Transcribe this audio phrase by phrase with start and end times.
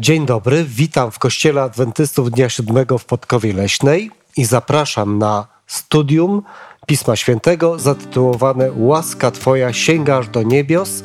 [0.00, 6.42] Dzień dobry, witam w Kościele Adwentystów Dnia Siódmego w Podkowie Leśnej i zapraszam na studium
[6.86, 11.02] Pisma Świętego zatytułowane Łaska Twoja sięga aż do niebios.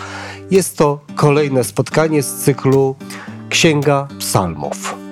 [0.52, 2.96] Jest to kolejne spotkanie z cyklu
[3.50, 5.03] Księga Psalmów.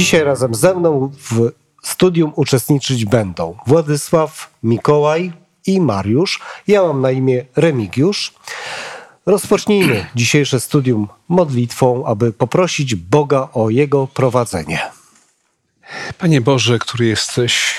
[0.00, 1.50] Dzisiaj razem ze mną w
[1.82, 5.32] studium uczestniczyć będą Władysław, Mikołaj
[5.66, 6.40] i Mariusz.
[6.66, 8.34] Ja mam na imię Remigiusz.
[9.26, 14.80] Rozpocznijmy dzisiejsze studium modlitwą, aby poprosić Boga o Jego prowadzenie.
[16.18, 17.74] Panie Boże, który jesteś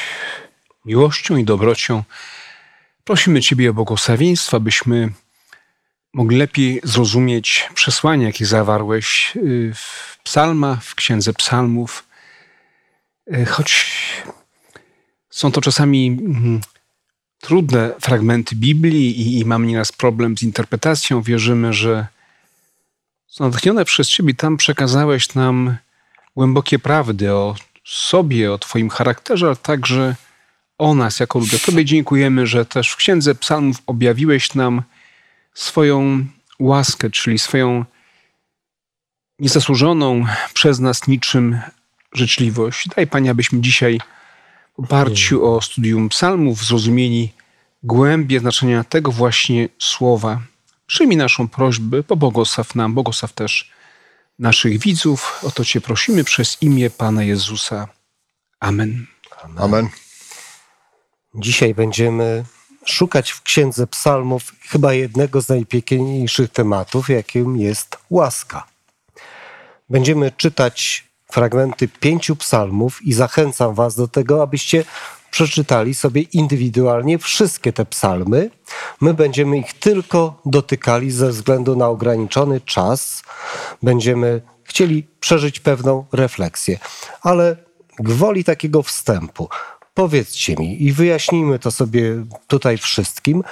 [0.85, 2.03] miłością i dobrocią,
[3.03, 5.09] prosimy Ciebie o błogosławieństwo, abyśmy
[6.13, 12.10] mogli lepiej zrozumieć przesłanie, jakie zawarłeś y, w psalmach, w Księdze Psalmów.
[13.27, 13.85] Y, choć
[15.29, 16.61] są to czasami mm,
[17.39, 22.07] trudne fragmenty Biblii i, i mamy nieraz problem z interpretacją, wierzymy, że
[23.27, 24.33] są natchnione przez Ciebie.
[24.33, 25.77] Tam przekazałeś nam
[26.35, 30.15] głębokie prawdy o sobie, o Twoim charakterze, ale także
[30.77, 31.59] o nas jako ludzie.
[31.59, 34.81] Tobie dziękujemy, że też w Księdze Psalmów objawiłeś nam
[35.53, 36.25] swoją
[36.59, 37.85] łaskę, czyli swoją
[39.39, 41.59] niezasłużoną przez nas niczym
[42.13, 42.87] życzliwość.
[42.95, 43.99] Daj Panie, abyśmy dzisiaj
[44.77, 47.33] w oparciu o studium psalmów zrozumieli
[47.83, 50.41] głębie znaczenia tego właśnie słowa.
[50.87, 53.71] Przyjmij naszą prośbę, pobłogosław nam, błogosław też
[54.39, 55.39] naszych widzów.
[55.43, 57.87] O to Cię prosimy przez imię Pana Jezusa.
[58.59, 59.05] Amen.
[59.57, 59.89] Amen.
[61.35, 62.43] Dzisiaj będziemy
[62.85, 68.67] szukać w Księdze Psalmów chyba jednego z najpiękniejszych tematów, jakim jest łaska.
[69.89, 74.83] Będziemy czytać fragmenty pięciu psalmów i zachęcam Was do tego, abyście
[75.31, 78.49] przeczytali sobie indywidualnie wszystkie te psalmy.
[79.01, 83.23] My będziemy ich tylko dotykali ze względu na ograniczony czas.
[83.83, 86.79] Będziemy chcieli przeżyć pewną refleksję,
[87.21, 87.55] ale
[87.99, 89.49] gwoli takiego wstępu,
[89.93, 93.43] powiedzcie mi i wyjaśnijmy to sobie tutaj wszystkim,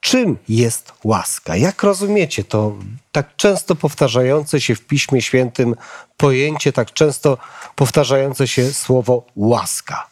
[0.00, 1.56] czym jest łaska?
[1.56, 2.76] Jak rozumiecie to
[3.12, 5.74] tak często powtarzające się w Piśmie Świętym
[6.16, 7.38] pojęcie, tak często
[7.74, 10.06] powtarzające się słowo łaska?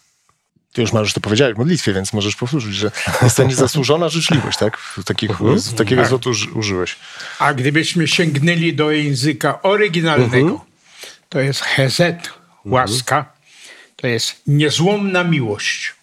[0.73, 2.91] Ty już Mariusz to powiedziałeś w modlitwie, więc możesz powtórzyć, że
[3.23, 4.79] jest to niezasłużona życzliwość, tak?
[5.07, 5.61] Takich, Mhm.
[5.77, 6.07] takiego Tak.
[6.07, 6.97] zwrotu uży- użyłeś.
[7.39, 10.65] A gdybyśmy sięgnęli do języka oryginalnego,
[11.29, 12.31] to jest hezet,
[12.65, 13.33] łaska,
[13.97, 15.95] to jest niezłomna miłość.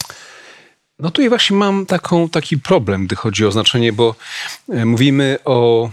[0.99, 4.15] No tu właśnie mam taką, taki problem, gdy chodzi o znaczenie, bo
[4.69, 5.89] e, mówimy o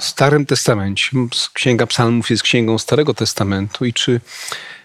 [0.00, 1.10] Starym Testamencie.
[1.52, 4.20] Księga Psalmów jest księgą Starego Testamentu i czy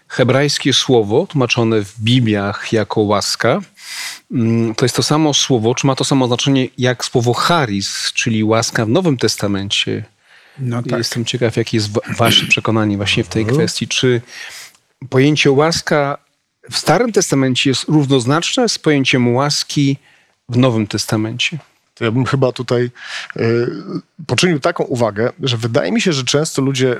[0.07, 3.61] hebrajskie słowo tłumaczone w Bibliach jako łaska,
[4.31, 8.43] mm, to jest to samo słowo, czy ma to samo znaczenie jak słowo charis, czyli
[8.43, 10.03] łaska w Nowym Testamencie?
[10.59, 10.97] No tak.
[10.97, 13.87] Jestem ciekaw, jakie jest wa- wasze przekonanie właśnie w tej kwestii.
[13.87, 14.21] Czy
[15.09, 16.17] pojęcie łaska
[16.71, 19.97] w Starym Testamencie jest równoznaczne z pojęciem łaski
[20.49, 21.57] w Nowym Testamencie?
[21.95, 22.91] To ja bym chyba tutaj
[23.37, 23.67] y,
[24.27, 26.97] poczynił taką uwagę, że wydaje mi się, że często ludzie y,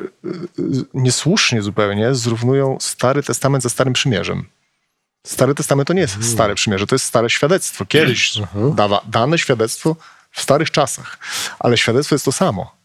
[0.59, 4.45] y, niesłusznie zupełnie zrównują Stary Testament ze Starym Przymierzem.
[5.27, 7.85] Stary Testament to nie jest Stare Przymierze, to jest stare świadectwo.
[7.85, 8.33] Kiedyś
[8.75, 9.95] dawa, dane świadectwo
[10.31, 11.19] w starych czasach,
[11.59, 12.75] ale świadectwo jest to samo.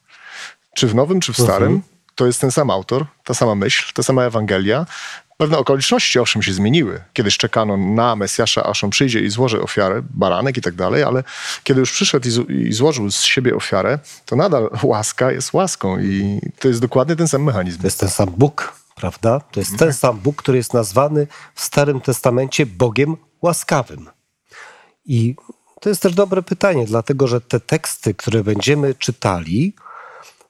[0.75, 1.83] Czy w Nowym, czy w Starym,
[2.15, 4.87] to jest ten sam autor, ta sama myśl, ta sama Ewangelia.
[5.37, 7.05] Pewne okoliczności owszem się zmieniły.
[7.13, 11.25] Kiedyś czekano na Mesjasza, aż on przyjdzie i złoży ofiarę, baranek i tak dalej, ale
[11.65, 16.69] kiedy już przyszedł i, złożył z siebie ofiarę, to nadal łaska jest łaską i to
[16.69, 17.81] jest dokładnie ten sam mechanizm.
[17.81, 19.41] To jest ten sam Bóg, prawda?
[19.41, 24.11] To jest ten sam Bóg, który jest nazwany w Starym Testamencie Bogiem łaskawym.
[25.07, 25.37] I
[25.81, 29.75] to jest też dobre pytanie, dlatego że te teksty, które będziemy czytali,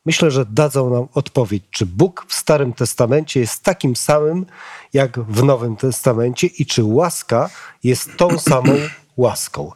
[0.06, 4.46] myślę, że dadzą nam odpowiedź, czy Bóg w Starym Testamencie jest takim samym
[4.92, 7.50] jak w Nowym Testamencie i czy łaska
[7.84, 8.72] jest tą samą
[9.16, 9.72] łaską.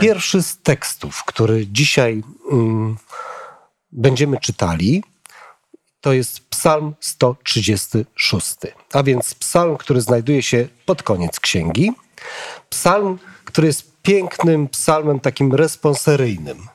[0.00, 2.22] Pierwszy z tekstów, który dzisiaj
[2.52, 2.96] mm,
[3.92, 5.02] będziemy czytali,
[6.00, 8.56] to jest Psalm 136,
[8.92, 11.92] a więc psalm, który znajduje się pod koniec księgi.
[12.70, 16.68] Psalm, który jest pięknym psalmem takim responseryjnym.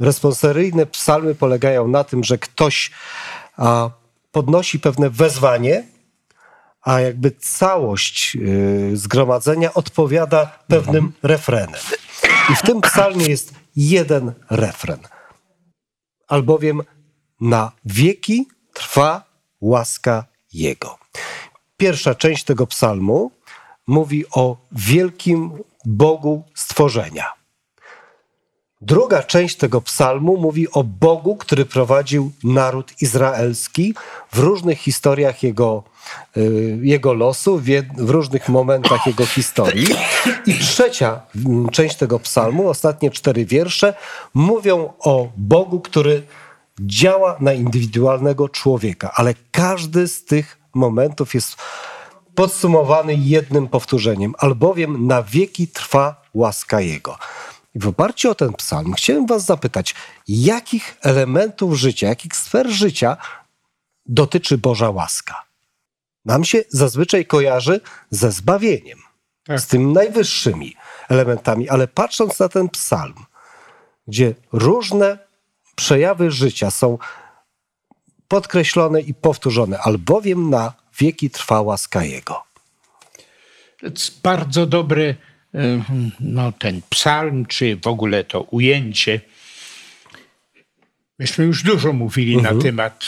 [0.00, 2.90] Responseryjne psalmy polegają na tym, że ktoś
[3.56, 3.90] a,
[4.32, 5.86] podnosi pewne wezwanie,
[6.82, 11.80] a jakby całość y, zgromadzenia odpowiada pewnym refrenem.
[12.50, 14.98] I w tym psalmie jest jeden refren.
[16.28, 16.82] Albowiem
[17.40, 19.24] na wieki trwa
[19.60, 20.98] łaska Jego.
[21.76, 23.30] Pierwsza część tego psalmu
[23.86, 27.41] mówi o wielkim Bogu stworzenia.
[28.84, 33.94] Druga część tego psalmu mówi o Bogu, który prowadził naród izraelski
[34.32, 35.82] w różnych historiach jego,
[36.36, 39.86] y, jego losu, w, różnych momentach jego historii.
[40.46, 43.94] I trzecia mm, część tego psalmu, ostatnie cztery wiersze,
[44.34, 46.22] mówią o Bogu, który
[46.80, 51.56] działa na indywidualnego człowieka, ale każdy z tych momentów jest
[52.34, 57.18] podsumowany jednym powtórzeniem, albowiem na wieki trwa łaska Jego.
[57.74, 59.94] I w oparciu o ten psalm chciałem Was zapytać,
[60.28, 63.16] jakich elementów życia, jakich sfer życia
[64.06, 65.42] dotyczy Boża łaska?
[66.24, 67.80] Nam się zazwyczaj kojarzy
[68.10, 68.98] ze zbawieniem,
[69.44, 69.60] Tak.
[69.60, 70.76] z tymi najwyższymi
[71.08, 73.14] elementami, ale patrząc na ten psalm,
[74.08, 75.18] gdzie różne
[75.74, 76.98] przejawy życia są
[78.28, 82.42] podkreślone i powtórzone, albowiem na wieki trwa łaska Jego.
[83.80, 85.16] To jest bardzo dobry
[86.20, 89.20] no, ten psalm, czy w ogóle to ujęcie.
[91.18, 93.04] Myśmy już dużo mówili na temat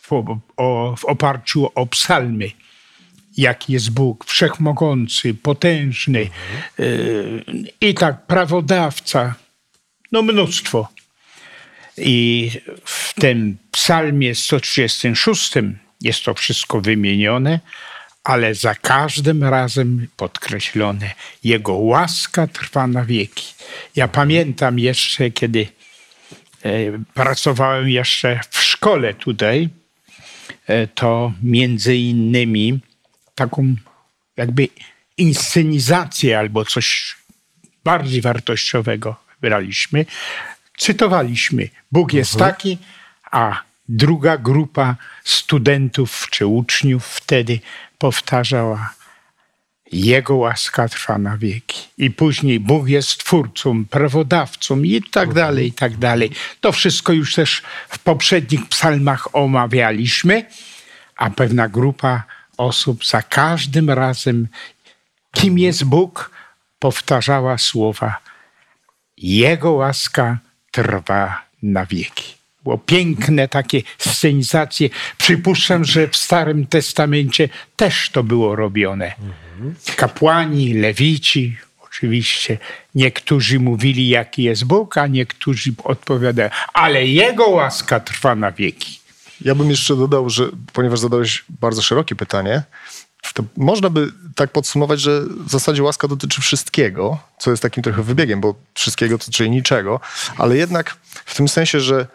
[0.00, 0.12] w,
[0.56, 2.50] o, w oparciu o psalmy.
[3.36, 6.28] Jaki jest Bóg, wszechmogący, potężny
[6.80, 7.44] y,
[7.80, 9.34] i tak prawodawca.
[10.12, 10.88] No mnóstwo.
[11.96, 12.50] I
[12.84, 15.52] w tym psalmie 136
[16.00, 17.60] jest to wszystko wymienione,
[18.24, 21.10] ale za każdym razem podkreślone.
[21.44, 23.54] Jego łaska trwa na wieki.
[23.96, 25.66] Ja pamiętam jeszcze, kiedy
[26.64, 26.70] e,
[27.14, 29.68] pracowałem jeszcze w szkole tutaj,
[30.66, 32.80] e, to między innymi
[33.34, 33.74] taką
[34.36, 34.68] jakby
[35.16, 37.16] inscenizację albo coś
[37.84, 40.06] bardziej wartościowego braliśmy.
[40.78, 42.78] Cytowaliśmy: Bóg jest taki,
[43.30, 47.60] a druga grupa studentów czy uczniów wtedy
[48.02, 48.94] powtarzała:
[49.92, 51.80] Jego łaska trwa na wieki.
[51.98, 56.30] I później Bóg jest twórcą, prawodawcą i tak dalej, i tak dalej.
[56.60, 60.44] To wszystko już też w poprzednich psalmach omawialiśmy,
[61.16, 62.22] a pewna grupa
[62.56, 64.48] osób za każdym razem,
[65.32, 66.30] kim jest Bóg,
[66.78, 68.18] powtarzała słowa:
[69.16, 70.38] Jego łaska
[70.70, 72.41] trwa na wieki.
[72.64, 74.88] Było piękne takie scenizacje.
[75.18, 79.14] Przypuszczam, że w Starym Testamencie też to było robione.
[79.96, 82.58] Kapłani, lewici, oczywiście.
[82.94, 89.00] Niektórzy mówili, jaki jest Bóg, a niektórzy odpowiadają, ale Jego łaska trwa na wieki.
[89.40, 92.62] Ja bym jeszcze dodał, że ponieważ zadałeś bardzo szerokie pytanie,
[93.34, 98.02] to można by tak podsumować, że w zasadzie łaska dotyczy wszystkiego, co jest takim trochę
[98.02, 100.00] wybiegiem, bo wszystkiego to czyli niczego,
[100.38, 102.06] ale jednak w tym sensie, że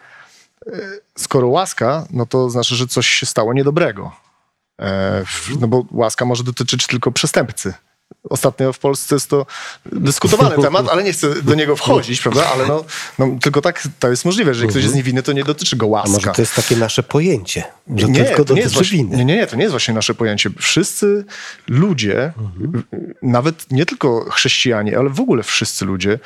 [1.18, 4.12] skoro łaska, no to znaczy, że coś się stało niedobrego.
[4.80, 5.24] E,
[5.60, 7.74] No bo łaska może dotyczyć tylko przestępcy.
[8.30, 9.46] Ostatnio w Polsce jest to
[9.86, 12.46] dyskutowany temat, ale nie chcę do niego wchodzić, prawda?
[12.46, 12.84] Ale no,
[13.18, 15.86] no tylko tak to jest możliwe, że jeżeli ktoś jest niewinny, to nie dotyczy go
[15.86, 16.12] A łaska.
[16.12, 17.64] może to jest takie nasze pojęcie,
[17.96, 19.16] że nie, tylko to nie jest właśnie, winy.
[19.16, 20.50] nie, nie, nie, to nie jest właśnie nasze pojęcie.
[20.58, 21.24] Wszyscy
[21.68, 22.32] ludzie,
[23.22, 26.18] nawet nie tylko chrześcijanie, ale w ogóle wszyscy ludzie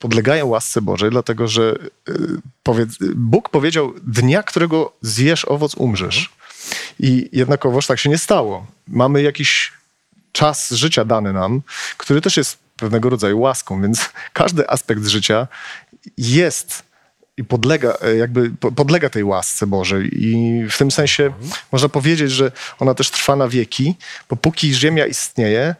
[0.00, 1.74] podlegają łasce Bożej, dlatego że
[2.08, 2.14] y,
[2.62, 6.30] powiedz, Bóg powiedział, dnia, którego zjesz owoc, umrzesz.
[6.98, 8.66] I jednakowoż tak się nie stało.
[8.88, 9.72] Mamy jakiś
[10.32, 11.62] czas życia dany nam,
[11.96, 15.48] który też jest pewnego rodzaju łaską, więc każdy aspekt życia
[16.18, 16.82] jest
[17.36, 20.24] i podlega, e, jakby po- podlega tej łasce Bożej.
[20.24, 21.32] I w tym sensie
[21.72, 23.94] można powiedzieć, że ona też trwa na wieki,
[24.30, 25.74] bo póki Ziemia istnieje,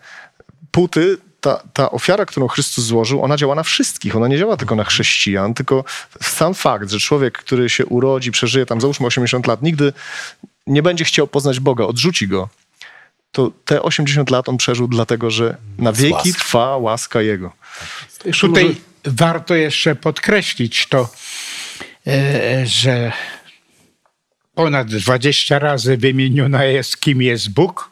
[0.71, 4.17] póty ta, ta ofiara, którą Chrystus złożył, ona działa na wszystkich.
[4.17, 5.85] Ona nie działa tylko na chrześcijan, tylko
[6.23, 9.93] sam fakt, że człowiek, który się urodzi, przeżyje tam załóżmy 80 lat, nigdy
[10.67, 12.49] nie będzie chciał poznać Boga, odrzuci go.
[13.33, 16.33] To te 80 lat on przeżył dlatego, że na wieki łaski.
[16.35, 17.53] trwa łaska Jego.
[18.41, 21.09] Tutaj może- warto jeszcze podkreślić to,
[22.07, 23.13] e, że
[24.55, 27.90] ponad 20 razy wymieniona jest, kim jest Bóg,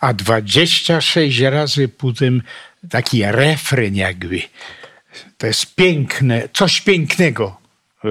[0.00, 2.42] a 26 razy potem
[2.90, 4.42] taki refren jakby.
[5.38, 7.56] To jest piękne, coś pięknego,
[8.04, 8.08] e,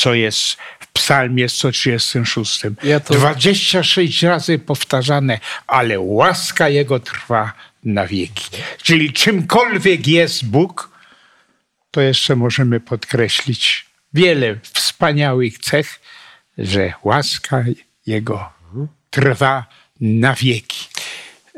[0.00, 2.60] co jest w psalmie 136.
[2.82, 7.52] Ja to- 26 razy powtarzane, ale łaska Jego trwa
[7.84, 8.44] na wieki.
[8.82, 10.90] Czyli czymkolwiek jest Bóg,
[11.90, 16.00] to jeszcze możemy podkreślić wiele wspaniałych cech,
[16.58, 17.64] że łaska
[18.06, 18.52] Jego
[19.10, 19.66] trwa
[20.00, 20.88] na wieki.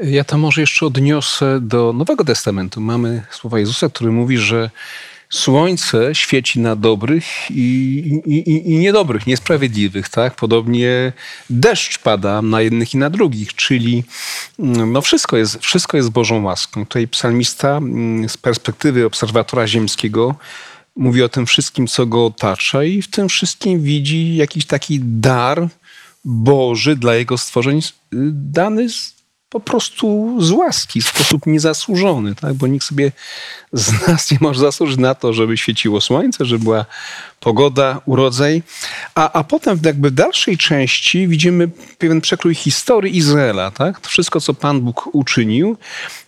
[0.02, 2.80] Ja to może jeszcze odniosę do Nowego Testamentu.
[2.80, 4.70] Mamy słowa Jezusa, który mówi, że
[5.30, 10.08] słońce świeci na dobrych i, i, i, i niedobrych, niesprawiedliwych.
[10.08, 10.34] Tak?
[10.34, 11.12] Podobnie
[11.50, 14.04] deszcz pada na jednych i na drugich, czyli
[14.58, 16.86] mm, no wszystko, jest, wszystko jest Bożą łaską.
[16.86, 20.34] Tutaj psalmista mm, z perspektywy obserwatora ziemskiego
[20.96, 25.68] mówi o tym wszystkim, co go otacza i w tym wszystkim widzi jakiś taki dar
[26.24, 27.80] Boży dla jego stworzeń
[28.32, 29.17] dany z
[29.48, 32.54] po prostu z łaski, w sposób niezasłużony, tak?
[32.54, 33.12] bo nikt sobie
[33.72, 36.84] z nas nie może zasłużyć na to, żeby świeciło słońce, żeby była
[37.40, 38.62] pogoda, urodzaj.
[39.14, 41.68] A, a potem jakby w dalszej części widzimy
[41.98, 43.70] pewien przekrój historii Izraela.
[43.70, 44.00] Tak?
[44.00, 45.76] To wszystko, co Pan Bóg uczynił,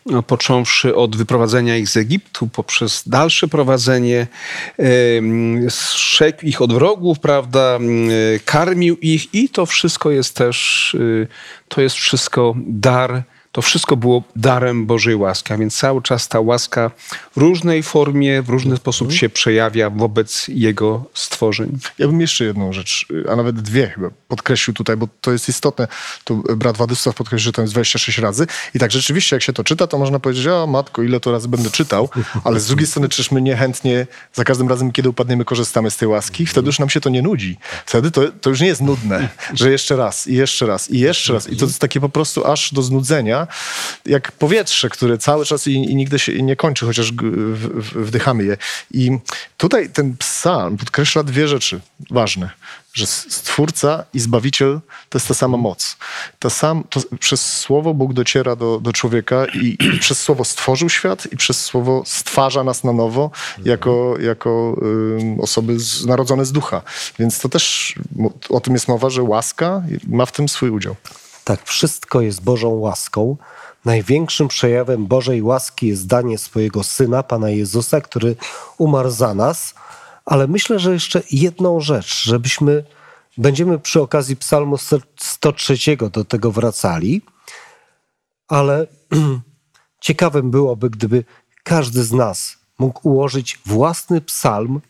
[0.06, 4.26] no, począwszy od wyprowadzenia ich z Egiptu, poprzez dalsze prowadzenie,
[5.68, 7.78] strzegł ich od wrogów, prawda,
[8.44, 11.28] karmił ich i to wszystko jest też, y,
[11.68, 16.40] to jest wszystko dar to wszystko było darem Bożej łaski, a więc cały czas ta
[16.40, 16.90] łaska
[17.36, 21.78] w różnej formie, w różny sposób się przejawia wobec Jego stworzeń.
[21.98, 25.88] Ja bym jeszcze jedną rzecz, a nawet dwie chyba podkreślił tutaj, bo to jest istotne.
[26.24, 29.64] Tu brat Władysław podkreślił, że to jest 26 razy i tak rzeczywiście jak się to
[29.64, 32.08] czyta, to można powiedzieć, o matko, ile to razy będę czytał,
[32.44, 36.08] ale z drugiej strony czyż my niechętnie za każdym razem, kiedy upadniemy, korzystamy z tej
[36.08, 37.58] łaski, wtedy już nam się to nie nudzi.
[37.86, 41.32] Wtedy to, to już nie jest nudne, że jeszcze raz i jeszcze raz i jeszcze
[41.32, 43.39] raz i to jest takie po prostu aż do znudzenia,
[44.06, 48.44] jak powietrze, które cały czas i, i nigdy się nie kończy, chociaż w, w, wdychamy
[48.44, 48.56] je.
[48.90, 49.10] I
[49.56, 51.80] tutaj ten psalm podkreśla dwie rzeczy
[52.10, 52.50] ważne
[52.92, 55.96] że Stwórca i Zbawiciel to jest ta sama moc.
[56.38, 60.88] Ta sam, to przez Słowo Bóg dociera do, do człowieka i, i, przez Słowo stworzył
[60.88, 63.30] świat i przez Słowo stwarza nas na nowo
[63.64, 64.76] jako, jako
[65.38, 66.82] y, osoby z, narodzone z ducha.
[67.18, 67.94] Więc to też
[68.48, 70.96] o tym jest mowa, że łaska ma w tym swój udział.
[71.44, 73.36] Tak, wszystko jest Bożą łaską.
[73.84, 78.36] Największym przejawem Bożej łaski jest danie swojego Syna, Pana Jezusa, który
[78.78, 79.74] umarł za nas.
[80.24, 82.84] Ale myślę, że jeszcze jedną rzecz, żebyśmy,
[83.38, 84.76] będziemy przy okazji psalmu
[85.16, 87.22] 103 do tego wracali,
[88.48, 88.86] ale
[90.00, 91.24] ciekawym byłoby, gdyby
[91.64, 94.80] każdy z nas mógł ułożyć własny psalm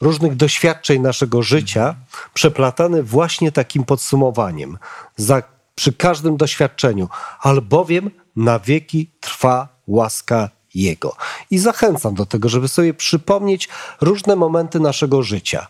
[0.00, 1.94] różnych doświadczeń naszego życia,
[2.34, 4.78] przeplatany właśnie takim podsumowaniem.
[5.16, 5.42] Za,
[5.74, 7.08] przy każdym doświadczeniu,
[7.40, 11.16] albowiem na wieki trwa łaska Jego.
[11.50, 13.68] I zachęcam do tego, żeby sobie przypomnieć
[14.00, 15.66] różne momenty naszego życia,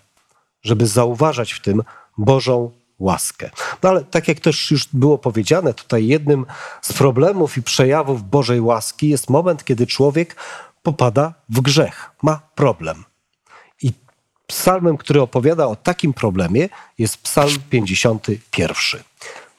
[0.62, 1.82] żeby zauważać w tym
[2.18, 3.50] Bożą łaskę.
[3.82, 6.46] No ale tak jak też już było powiedziane, tutaj jednym
[6.82, 10.36] z problemów i przejawów Bożej łaski jest moment, kiedy człowiek
[10.82, 13.04] popada w grzech, ma problem
[14.46, 19.02] psalmem, który opowiada o takim problemie, jest Psalm 51.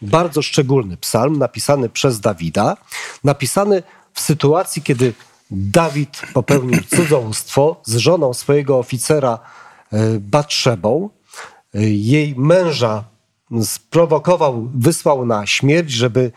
[0.02, 2.78] Bardzo szczególny psalm, napisany przez Dawida,
[3.24, 5.14] napisany w sytuacji, kiedy
[5.52, 9.40] Dawid popełnił cudzołóstwo z żoną swojego oficera
[9.92, 11.10] e, Batrzebą.
[11.74, 13.04] E, jej męża
[13.64, 16.32] sprowokował, wysłał na śmierć, żeby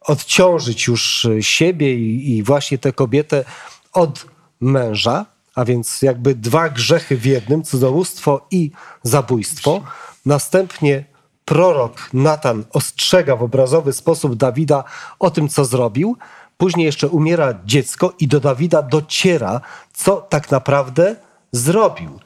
[0.00, 3.44] odciążyć już siebie i, i właśnie tę kobietę
[3.92, 4.26] od
[4.60, 5.26] męża
[5.58, 8.70] a więc jakby dwa grzechy w jednym, cudzołóstwo i
[9.02, 9.82] zabójstwo.
[10.26, 11.04] Następnie
[11.44, 14.84] prorok Natan ostrzega w obrazowy sposób Dawida
[15.18, 16.16] o tym, co zrobił.
[16.56, 19.60] Później jeszcze umiera dziecko i do Dawida dociera,
[19.92, 21.16] co tak naprawdę
[21.52, 22.20] zrobił.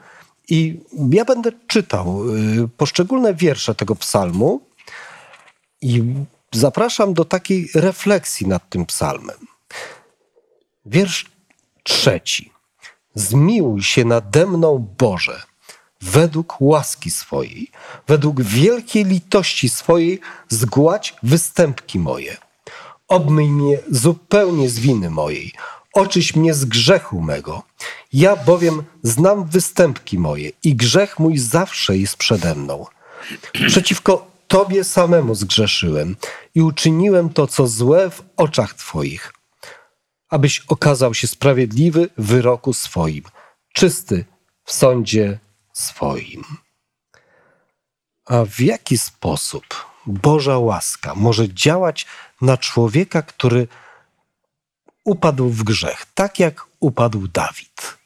[0.49, 2.25] I ja będę czytał
[2.65, 4.61] y, poszczególne wiersze tego psalmu
[5.81, 6.03] i
[6.53, 9.37] zapraszam do takiej refleksji nad tym psalmem.
[10.87, 11.27] Wiersz
[11.83, 12.52] trzeci.
[13.15, 15.43] Zmiłuj się nade mną, Boże,
[16.01, 17.71] według łaski swojej,
[18.09, 22.37] według wielkiej litości swojej, zgładź występki moje.
[23.09, 25.53] Obmyj mnie zupełnie z winy mojej,
[25.93, 27.63] oczyś mnie z grzechu mego.
[28.13, 32.87] Ja bowiem znam występki moje i grzech mój zawsze jest przede mną.
[33.67, 36.17] Przeciwko Tobie samemu zgrzeszyłem
[36.55, 39.33] i uczyniłem to, co złe w oczach Twoich
[40.33, 43.25] abyś okazał się sprawiedliwy w wyroku swoim,
[43.73, 44.25] czysty
[44.65, 45.39] w sądzie
[45.73, 46.45] swoim.
[48.27, 49.65] A w jaki sposób
[50.07, 52.07] Boża łaska może działać
[52.41, 53.69] na człowieka, który
[55.05, 57.99] upadł w grzech, tak jak upadł Dawid?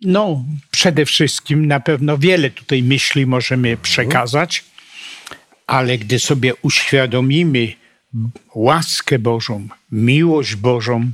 [0.00, 4.64] No, przede wszystkim na pewno wiele tutaj myśli możemy przekazać,
[5.66, 7.83] ale gdy sobie uświadomimy,
[8.54, 11.12] łaskę Bożą, miłość Bożą,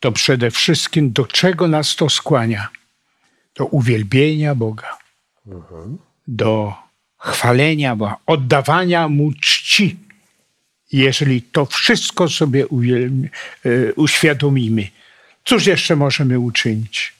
[0.00, 2.68] to przede wszystkim do czego nas to skłania?
[3.56, 4.98] Do uwielbienia Boga,
[6.28, 6.74] do
[7.18, 9.96] chwalenia Boga, oddawania Mu czci.
[10.92, 12.66] Jeżeli to wszystko sobie e,
[13.94, 14.88] uświadomimy,
[15.44, 17.14] cóż jeszcze możemy uczynić?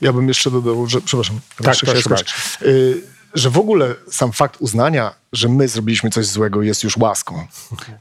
[0.00, 2.34] Ja bym jeszcze dodał, że, przepraszam, Tak, proszę chciałem skończyć.
[2.62, 7.46] Y, że w ogóle sam fakt uznania, że my zrobiliśmy coś złego jest już łaską.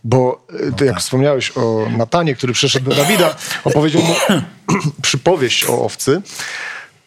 [0.04, 4.16] Bo y, ty jak wspomniałeś o Natanie, który przyszedł do Dawida, opowiedział mu
[5.02, 6.22] przypowieść o owcy,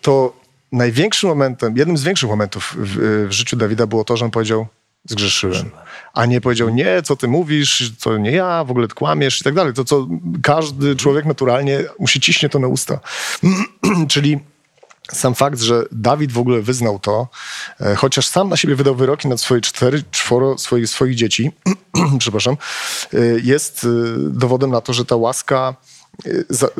[0.02, 0.32] to
[0.72, 4.66] największym momentem, jednym z większych momentów w, w życiu Dawida było to, że on powiedział
[5.04, 5.70] zgrzeszyłem.
[6.14, 9.54] A nie powiedział, nie, co ty mówisz, to nie ja, w ogóle kłamiesz i tak
[9.54, 9.74] dalej.
[9.74, 10.06] To, co
[10.42, 13.00] każdy człowiek naturalnie musi ciśnie to na usta.
[14.08, 14.38] Czyli
[15.12, 17.28] sam fakt, że Dawid w ogóle wyznał to,
[17.80, 21.50] e, chociaż sam na siebie wydał wyroki nad swoje cztery, czworo swoich, swoich dzieci,
[22.18, 22.56] przepraszam,
[23.14, 23.88] e, jest e,
[24.18, 25.74] dowodem na to, że ta łaska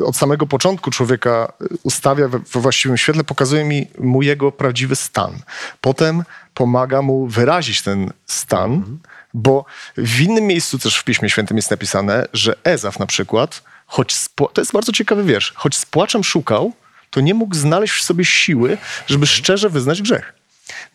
[0.05, 5.39] od samego początku człowieka ustawia we, właściwym świetle, pokazuje mi mu jego prawdziwy stan.
[5.81, 8.97] Potem pomaga mu wyrazić ten stan,
[9.33, 9.65] bo
[9.97, 14.15] w innym miejscu też w Piśmie Świętym jest napisane, że Ezaf na przykład, choć
[14.53, 16.73] to jest bardzo ciekawy wiersz, choć z płaczem szukał,
[17.09, 20.33] to nie mógł znaleźć w sobie siły, żeby szczerze wyznać grzech.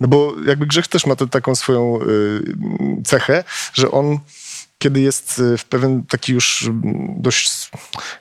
[0.01, 3.45] No bo jakby grzech też ma tę taką swoją y, cechę,
[3.75, 4.19] że on
[4.85, 7.71] kiedy jest y, w pewien taki już mm, dość,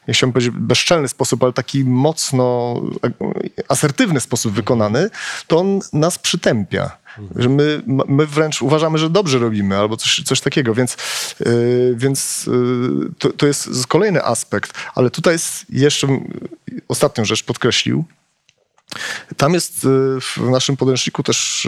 [0.07, 5.09] nie chciałbym powiedzieć bezczelny sposób, ale taki mocno y, asertywny sposób wykonany,
[5.47, 6.97] to on nas przytępia.
[7.35, 10.97] Że my, my wręcz uważamy, że dobrze robimy, albo coś, coś takiego, więc,
[11.41, 12.51] y, więc y,
[13.17, 14.73] to, to jest kolejny aspekt.
[14.95, 18.03] Ale tutaj jest jeszcze y, ostatnią rzecz podkreślił,
[19.37, 19.79] tam jest
[20.21, 21.67] w naszym podręczniku też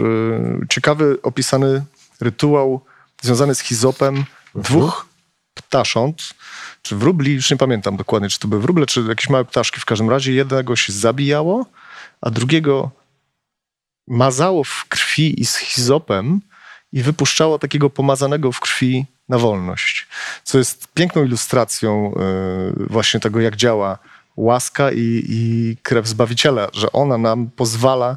[0.68, 1.84] ciekawy opisany
[2.20, 2.80] rytuał
[3.22, 4.24] związany z hizopem
[4.56, 5.06] dwóch
[5.54, 6.34] ptasząt,
[6.82, 9.80] czy wróbli, już nie pamiętam dokładnie, czy to były wróble, czy jakieś małe ptaszki.
[9.80, 11.66] W każdym razie jednego się zabijało,
[12.20, 12.90] a drugiego
[14.08, 16.40] mazało w krwi i z hizopem
[16.92, 20.06] i wypuszczało takiego pomazanego w krwi na wolność.
[20.44, 22.14] Co jest piękną ilustracją
[22.80, 23.98] y, właśnie tego, jak działa
[24.36, 28.16] łaska i, i krew Zbawiciela, że ona nam pozwala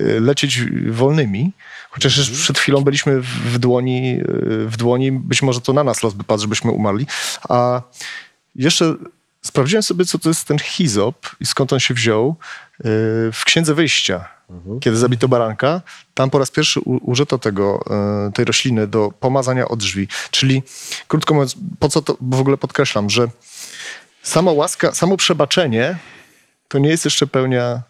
[0.00, 1.52] lecieć wolnymi,
[1.90, 6.02] chociaż już przed chwilą byliśmy w, dłoni, y, w dłoni, być może to na nas
[6.02, 7.06] los by padł, żebyśmy umarli,
[7.48, 7.82] a
[8.54, 8.94] jeszcze
[9.42, 12.84] sprawdziłem sobie, co to jest ten hizop i skąd on się wziął y,
[13.32, 14.28] w Księdze Wyjścia.
[14.80, 15.80] Kiedy zabito baranka,
[16.14, 17.84] tam po raz pierwszy użyto tego,
[18.28, 20.08] y, tej rośliny do pomazania od drzwi.
[20.30, 20.62] Czyli,
[21.08, 23.28] krótko mówiąc, po co to w ogóle podkreślam, że
[24.22, 25.96] sama łaska, samo przebaczenie
[26.68, 27.82] to nie jest jeszcze pełnia,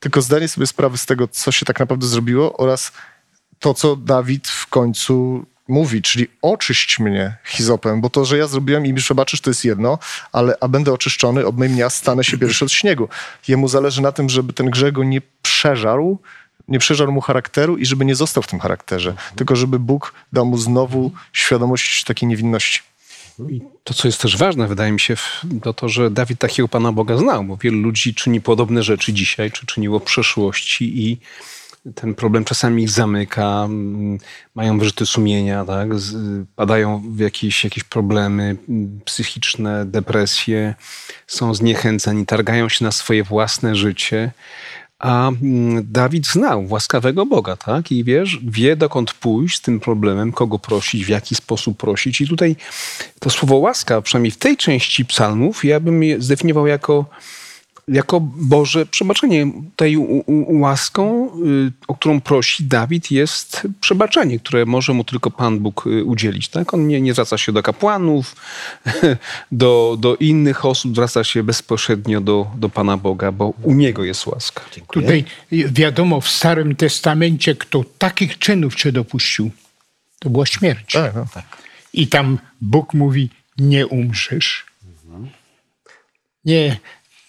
[0.00, 2.92] tylko zdanie sobie sprawy z tego, co się tak naprawdę zrobiło oraz
[3.58, 8.86] to, co Dawid w końcu mówi, czyli oczyść mnie hizopem, bo to, że ja zrobiłem
[8.86, 9.98] i mi przebaczysz, to jest jedno,
[10.32, 13.08] ale a będę oczyszczony, obmyj mnie, a stanę się pierwszy od śniegu.
[13.48, 16.18] Jemu zależy na tym, żeby ten grzech go nie przeżarł,
[16.68, 20.46] nie przeżarł mu charakteru i żeby nie został w tym charakterze, tylko żeby Bóg dał
[20.46, 22.89] mu znowu świadomość takiej niewinności.
[23.48, 25.16] I to, co jest też ważne, wydaje mi się,
[25.62, 29.52] to to, że Dawid takiego Pana Boga znał, bo wielu ludzi czyni podobne rzeczy dzisiaj,
[29.52, 31.20] czy czyniło w przeszłości i
[31.94, 33.68] ten problem czasami ich zamyka,
[34.54, 35.88] mają wyrzuty sumienia, tak?
[36.56, 38.56] Padają w jakieś, jakieś problemy
[39.04, 40.74] psychiczne, depresje,
[41.26, 44.32] są zniechęceni, targają się na swoje własne życie.
[45.00, 47.92] A mm, Dawid znał łaskawego Boga, tak?
[47.92, 52.20] I wiesz, wie dokąd pójść z tym problemem, kogo prosić, w jaki sposób prosić.
[52.20, 52.56] I tutaj
[53.20, 57.04] to słowo łaska, przynajmniej w tej części psalmów, ja bym je zdefiniował jako,
[57.88, 59.52] jako Boże przebaczenie.
[59.76, 59.96] Tej
[60.48, 66.04] łaską, y, o którą prosi Dawid, jest przebaczenie, które może mu tylko Pan Bóg y,
[66.04, 66.48] udzielić.
[66.48, 66.74] Tak?
[66.74, 68.36] On nie, nie zwraca się do kapłanów,
[69.52, 74.26] do, do innych osób, zwraca się bezpośrednio do, do Pana Boga, bo u Niego jest
[74.26, 74.62] łaska.
[74.92, 79.50] Tutaj wiadomo w Starym Testamencie, kto takich czynów się dopuścił,
[80.18, 80.92] to była śmierć.
[80.92, 81.26] Tak, no.
[81.92, 84.66] I tam Bóg mówi, nie umrzesz.
[86.44, 86.80] Nie,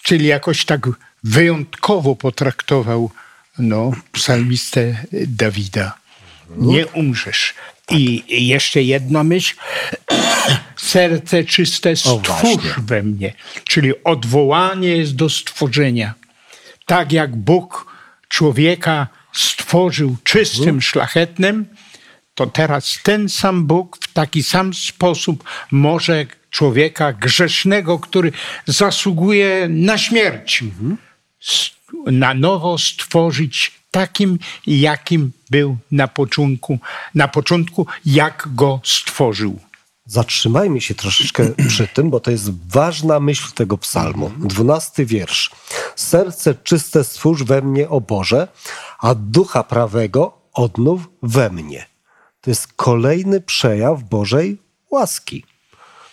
[0.03, 0.87] czyli jakoś tak
[1.23, 3.11] wyjątkowo potraktował
[3.59, 5.97] no, psalmistę Dawida.
[6.57, 7.53] Nie umrzesz.
[7.89, 9.55] I jeszcze jedna myśl.
[10.75, 13.33] Serce czyste stwórz we mnie.
[13.63, 16.13] Czyli odwołanie jest do stworzenia.
[16.85, 17.95] Tak jak Bóg
[18.27, 21.65] człowieka stworzył czystym, szlachetnym,
[22.35, 28.31] to teraz ten sam Bóg w taki sam sposób może człowieka grzesznego, który
[28.65, 30.63] zasługuje na śmierć,
[32.05, 36.79] na nowo stworzyć takim, jakim był na początku,
[37.15, 39.59] na początku jak go stworzył.
[40.05, 44.31] Zatrzymajmy się troszeczkę przy tym, bo to jest ważna myśl tego psalmu.
[44.37, 45.51] Dwunasty wiersz.
[45.95, 48.47] Serce czyste stwórz we mnie, o Boże,
[48.99, 51.85] a ducha prawego odnów we mnie.
[52.41, 54.57] To jest kolejny przejaw Bożej
[54.91, 55.50] łaski.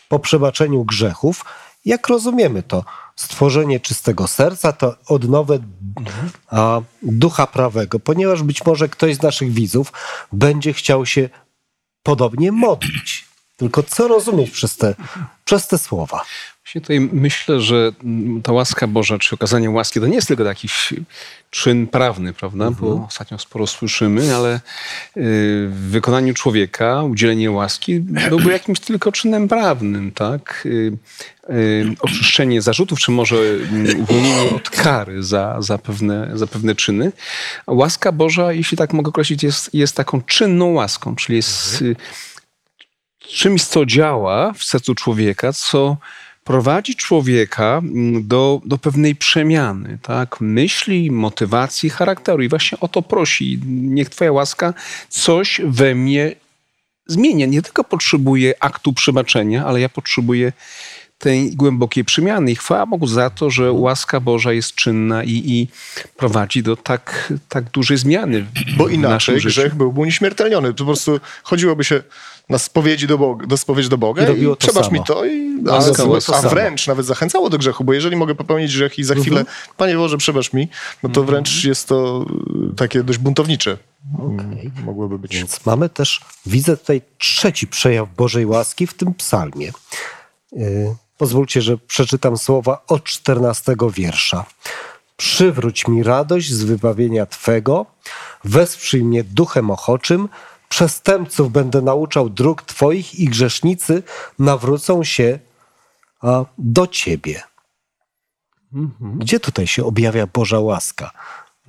[0.08, 1.44] Po przebaczeniu grzechów,
[1.84, 2.84] jak rozumiemy to,
[3.16, 5.58] stworzenie czystego serca to odnowę
[6.48, 9.92] a, ducha prawego, ponieważ być może ktoś z naszych widzów
[10.32, 11.28] będzie chciał się
[12.02, 13.27] podobnie modlić.
[13.58, 14.94] Tylko co rozumieć przez te,
[15.44, 16.24] przez te słowa?
[16.64, 17.92] Właśnie tutaj myślę, że
[18.42, 20.94] ta łaska Boża, czy okazanie łaski, to nie jest tylko jakiś
[21.50, 22.70] czyn prawny, prawda?
[22.70, 24.60] Bo ostatnio sporo słyszymy, ale y,
[25.70, 30.62] w wykonaniu człowieka udzielenie łaski byłby jakimś tylko czynem prawnym, tak?
[30.66, 30.92] Y,
[31.50, 37.12] y, Oczyszczenie zarzutów, czy może mm, uwolnienie od kary za, za, pewne, za pewne czyny.
[37.66, 41.96] A łaska Boża, jeśli tak mogę określić, jest, jest taką czynną łaską, czyli jest y,
[43.28, 45.96] czymś, co działa w sercu człowieka, co
[46.44, 50.40] prowadzi człowieka mm, do, do pewnej przemiany, tak?
[50.40, 52.42] Myśli, motywacji, charakteru.
[52.42, 53.60] I właśnie o to prosi.
[53.66, 54.74] Niech Twoja łaska
[55.08, 56.34] coś we mnie
[57.06, 57.46] zmienia.
[57.46, 60.52] Nie tylko potrzebuję aktu przebaczenia, ale ja potrzebuję
[61.18, 62.50] tej głębokiej przemiany.
[62.50, 65.68] I chwała Bogu za to, że łaska Boża jest czynna i, i
[66.16, 68.46] prowadzi do tak, tak dużej zmiany.
[68.76, 70.68] Bo w inaczej grzech byłby unieśmiertelniony.
[70.68, 72.02] To po prostu chodziłoby się
[72.48, 74.98] na spowiedzi do Boga, do spowiedzi do Boga I to przebacz samo.
[74.98, 76.36] mi to i a, Łaska, a, łaska.
[76.36, 79.44] a wręcz nawet zachęcało do grzechu, bo jeżeli mogę popełnić grzech i za chwilę
[79.76, 80.68] Panie Boże przebacz mi,
[81.02, 82.26] no to wręcz jest to
[82.72, 83.78] y, takie dość buntownicze.
[84.18, 84.70] Okej.
[84.84, 85.36] Mogłoby być.
[85.36, 89.72] Więc mamy też, widzę tutaj trzeci przejaw Bożej łaski w tym psalmie.
[90.52, 94.44] Yy, Pozwólcie, że przeczytam słowa od 14 wiersza.
[95.16, 97.86] Przywróć mi radość z wybawienia Twego,
[98.44, 100.28] wesprzyj mnie duchem ochoczym,
[100.68, 104.02] przestępców będę nauczał dróg Twoich i grzesznicy
[104.38, 105.38] nawrócą się
[106.58, 107.42] do Ciebie.
[109.00, 111.10] Gdzie tutaj się objawia Boża łaska?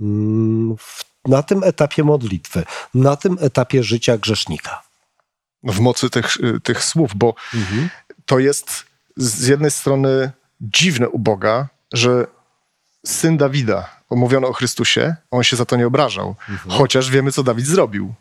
[0.02, 0.76] Mm,
[1.26, 4.84] na tym etapie modlitwy, na tym etapie życia grzesznika.
[5.64, 7.36] W mocy tych, y, tych słów, bo
[8.26, 8.86] to jest
[9.18, 10.32] z jednej strony
[10.62, 12.28] dziwne u Boga, że
[13.06, 16.36] syn Dawida, omówiono o Chrystusie, on się za to nie obrażał.
[16.70, 18.14] Chociaż wiemy, co Dawid zrobił.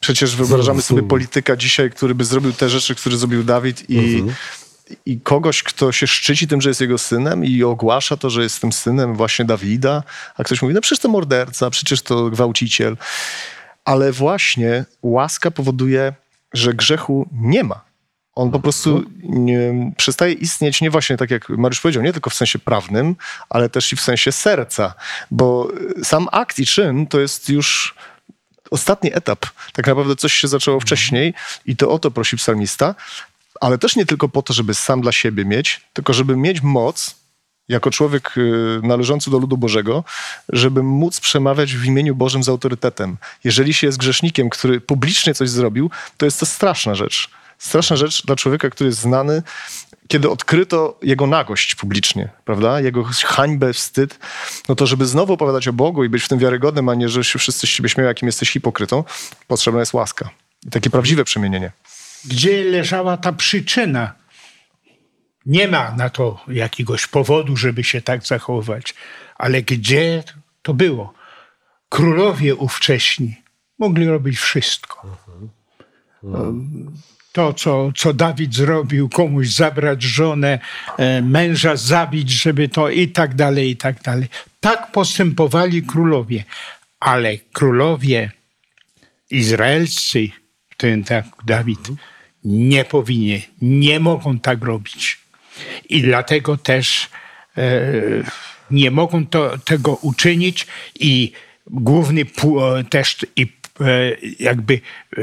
[0.00, 4.22] Przecież wyobrażamy sobie polityka dzisiaj, który by zrobił te rzeczy, które zrobił Dawid i,
[5.06, 8.60] i kogoś, kto się szczyci tym, że jest jego synem i ogłasza to, że jest
[8.60, 10.02] tym synem właśnie Dawida,
[10.36, 12.96] a ktoś mówi, no przecież to morderca, przecież to gwałciciel.
[13.84, 16.12] Ale właśnie łaska powoduje,
[16.52, 17.84] że grzechu nie ma.
[18.34, 22.34] On po prostu nie, przestaje istnieć nie właśnie tak jak Mariusz powiedział, nie tylko w
[22.34, 23.16] sensie prawnym,
[23.48, 24.94] ale też i w sensie serca,
[25.30, 25.68] bo
[26.02, 27.94] sam akt i czyn to jest już
[28.74, 29.46] ostatni etap.
[29.72, 31.34] Tak naprawdę coś się zaczęło wcześniej
[31.66, 32.94] i to o to prosi psalmista,
[33.60, 37.16] ale też nie tylko po to, żeby sam dla siebie mieć, tylko żeby mieć moc
[37.68, 40.04] jako człowiek y, należący do ludu Bożego,
[40.48, 43.16] żeby móc przemawiać w imieniu Bożym z autorytetem.
[43.44, 47.30] Jeżeli się jest grzesznikiem, który publicznie coś zrobił, to jest to straszna rzecz.
[47.58, 49.42] Straszna rzecz dla człowieka, który jest znany,
[50.08, 52.80] kiedy odkryto jego nagość publicznie, prawda?
[52.80, 54.18] Jego hańbę, wstyd,
[54.68, 57.24] no to żeby znowu opowiadać o Bogu i być w tym wiarygodnym, a nie, że
[57.24, 59.04] się wszyscy z ciebie śmieją, jakim jesteś hipokrytą,
[59.48, 60.30] potrzebna jest łaska.
[60.66, 61.72] I takie prawdziwe przemienienie.
[62.24, 64.12] Gdzie leżała ta przyczyna?
[65.46, 68.94] Nie ma na to jakiegoś powodu, żeby się tak zachowywać,
[69.36, 70.24] ale gdzie
[70.62, 71.14] to było?
[71.88, 73.36] Królowie ówcześni
[73.78, 75.16] mogli robić wszystko.
[77.34, 80.58] To, co, co Dawid zrobił, komuś zabrać żonę,
[80.98, 84.28] e, męża zabić, żeby to i tak dalej, i tak dalej.
[84.60, 86.44] Tak postępowali królowie,
[87.00, 88.30] ale królowie
[89.30, 90.28] izraelscy,
[90.76, 91.88] tym tak Dawid,
[92.44, 95.18] nie powinien, nie mogą tak robić.
[95.88, 97.10] I dlatego też
[97.56, 97.82] e,
[98.70, 100.66] nie mogą to, tego uczynić
[101.00, 101.32] i
[101.66, 103.63] główny e, też i
[104.38, 105.20] jakby e,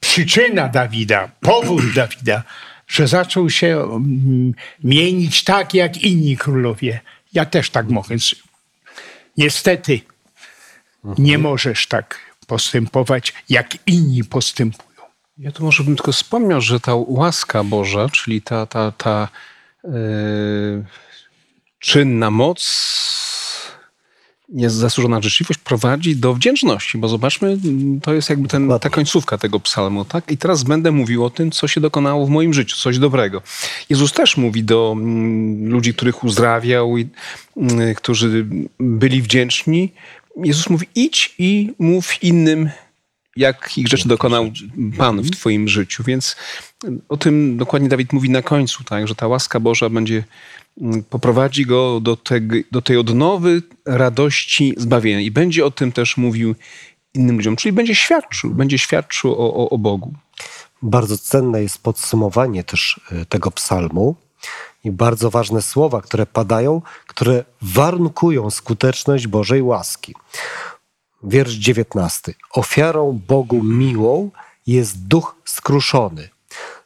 [0.00, 2.42] przyczyna Dawida, powód Dawida,
[2.88, 7.00] że zaczął się mm, mienić tak jak inni królowie.
[7.32, 8.16] Ja też tak mogę.
[9.36, 10.00] Niestety
[11.18, 14.90] nie możesz tak postępować, jak inni postępują.
[15.38, 19.28] Ja tu może bym tylko wspomniał, że ta łaska Boża, czyli ta, ta, ta
[19.84, 19.90] e,
[21.78, 22.60] czynna moc,
[24.50, 27.58] niezasłużona życzliwość prowadzi do wdzięczności, bo zobaczmy,
[28.02, 30.30] to jest jakby ten, ta końcówka tego psalmu, tak?
[30.30, 33.42] I teraz będę mówił o tym, co się dokonało w moim życiu, coś dobrego.
[33.90, 37.08] Jezus też mówi do mm, ludzi, których uzdrawiał i
[37.56, 38.46] mm, którzy
[38.78, 39.92] byli wdzięczni.
[40.44, 42.70] Jezus mówi, idź i mów innym,
[43.36, 44.50] jakich rzeczy dokonał
[44.98, 46.02] Pan w Twoim życiu.
[46.06, 46.36] Więc
[47.08, 50.24] o tym dokładnie Dawid mówi na końcu, tak, że ta łaska Boża będzie
[51.10, 55.20] poprowadzi go do, tego, do tej odnowy radości zbawienia.
[55.20, 56.54] I będzie o tym też mówił
[57.14, 60.14] innym ludziom, czyli będzie świadczył, będzie świadczył o, o, o Bogu.
[60.82, 64.16] Bardzo cenne jest podsumowanie też y, tego psalmu
[64.84, 70.14] i bardzo ważne słowa, które padają, które warunkują skuteczność Bożej łaski.
[71.22, 72.34] Wiersz 19.
[72.52, 74.30] Ofiarą Bogu miłą
[74.66, 76.28] jest duch skruszony.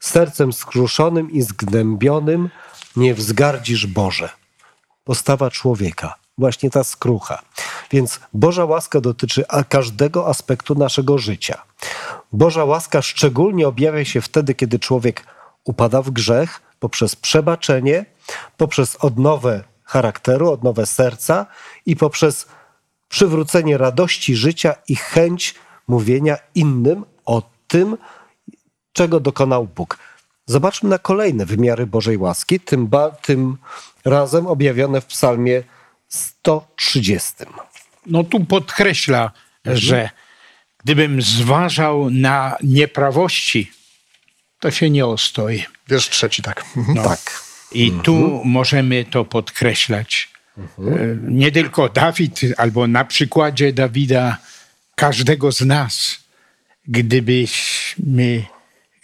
[0.01, 2.51] Sercem skruszonym i zgnębionym
[2.97, 4.31] nie wzgardzisz Boże.
[5.05, 7.43] Postawa człowieka, właśnie ta skrucha.
[7.91, 11.63] Więc Boża łaska dotyczy każdego aspektu naszego życia.
[12.33, 15.27] Boża łaska szczególnie objawia się wtedy, kiedy człowiek
[15.65, 18.07] upada w grzech poprzez przebaczenie,
[18.57, 21.47] poprzez odnowę charakteru, odnowę serca
[21.87, 22.47] i poprzez
[23.09, 25.55] przywrócenie radości życia i chęć
[25.89, 27.97] mówienia innym o tym,
[28.93, 29.99] czego dokonał Bóg.
[30.47, 33.57] Zobaczmy na kolejne wymiary Bożej łaski, tym, ba, tym
[34.05, 35.63] razem objawione w Psalmie
[36.09, 37.33] 130.
[38.07, 39.31] No tu podkreśla,
[39.67, 40.11] że
[40.85, 43.73] gdybym zważał na nieprawości,
[44.61, 45.65] to się nie ostoi.
[45.89, 46.65] Wiersz trzeci, tak.
[46.77, 46.97] Mhm.
[46.97, 47.05] No.
[47.05, 47.21] Tak.
[47.73, 50.29] I tu możemy to podkreślać.
[50.59, 50.63] E,
[51.23, 54.37] Nie tylko Dawid, albo na przykładzie Dawida,
[54.95, 56.19] każdego z nas,
[56.89, 58.45] gdybyśmy,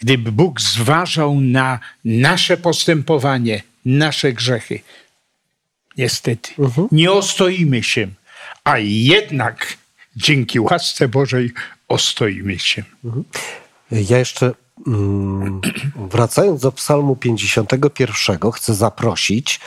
[0.01, 4.79] gdyby Bóg zważał na nasze postępowanie, nasze grzechy,
[5.97, 6.53] niestety,
[6.91, 8.07] nie ostoimy się,
[8.63, 9.77] a jednak
[10.15, 11.51] dzięki łasce Bożej
[11.87, 12.83] ostoimy się.
[13.91, 14.51] Ja jeszcze
[14.87, 15.61] mm,
[16.11, 19.59] wracając do Psalmu 51, chcę zaprosić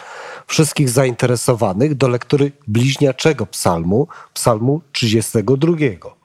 [0.47, 5.73] wszystkich zainteresowanych do lektury bliźniaczego psalmu, psalmu 32,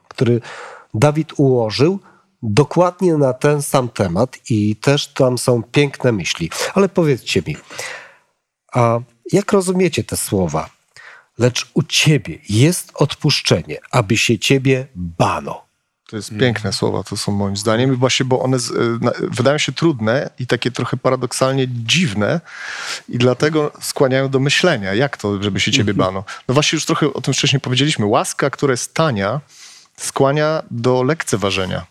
[0.08, 0.42] który
[0.94, 2.00] Dawid ułożył
[2.44, 6.50] dokładnie na ten sam temat i też tam są piękne myśli.
[6.74, 7.58] Ale powiedzcie mi,
[8.74, 9.00] a
[9.32, 10.70] jak rozumiecie te słowa?
[11.38, 15.70] Lecz u ciebie jest odpuszczenie, aby się ciebie bano.
[16.10, 19.58] To jest piękne słowa, to są moim zdaniem, właśnie, bo one z, y, na- wydają
[19.58, 22.42] się trudne i takie trochę paradoksalnie dziwne
[23.10, 26.24] i dlatego skłaniają do myślenia, jak to, żeby się ciebie bano.
[26.48, 28.06] No właśnie już trochę o tym wcześniej powiedzieliśmy.
[28.06, 29.42] Łaska, która jest tania,
[29.98, 31.86] skłania do lekceważenia.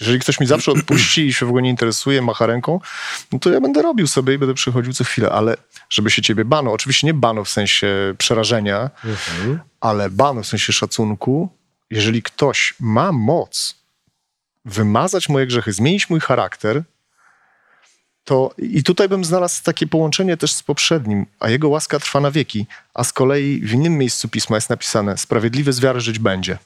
[0.00, 2.80] Jeżeli ktoś mi zawsze odpuści i się w ogóle nie interesuje, macha ręką,
[3.32, 5.56] no to ja będę robił sobie i będę przychodził co chwilę, ale
[5.90, 8.90] żeby się ciebie bano, oczywiście nie bano w sensie przerażenia,
[9.80, 11.48] ale bano w sensie szacunku,
[11.90, 13.80] jeżeli ktoś ma moc
[14.64, 16.82] wymazać moje grzechy, zmienić mój charakter,
[18.24, 22.30] to i tutaj bym znalazł takie połączenie też z poprzednim, a jego łaska trwa na
[22.30, 26.58] wieki, a z kolei w innym miejscu pisma jest napisane: Sprawiedliwy z wiary żyć będzie.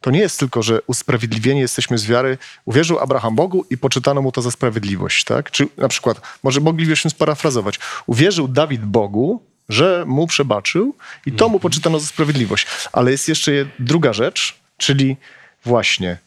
[0.00, 4.32] To nie jest tylko, że usprawiedliwieni jesteśmy z wiary, uwierzył Abraham Bogu i poczytano mu
[4.32, 5.50] to za sprawiedliwość, tak?
[5.50, 11.60] Czy na przykład, może moglibyśmy sparafrazować, uwierzył Dawid Bogu, że mu przebaczył i to mu
[11.60, 12.66] poczytano za sprawiedliwość.
[12.92, 15.16] Ale jest jeszcze druga rzecz, czyli
[15.64, 16.18] właśnie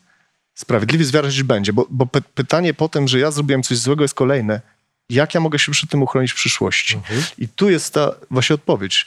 [0.56, 4.04] sprawiedliwy z wiary żyć będzie, bo, bo py- pytanie potem, że ja zrobiłem coś złego
[4.04, 4.62] jest kolejne.
[5.10, 7.00] Jak ja mogę się przed tym uchronić w przyszłości?
[7.38, 9.06] I tu jest ta właśnie odpowiedź.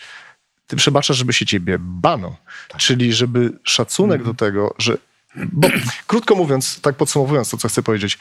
[0.66, 2.36] Ty przebaczasz, żeby się ciebie bano.
[2.76, 4.98] Czyli żeby szacunek do tego, że...
[5.36, 5.68] Bo
[6.06, 8.18] krótko mówiąc, tak podsumowując to, co chcę powiedzieć,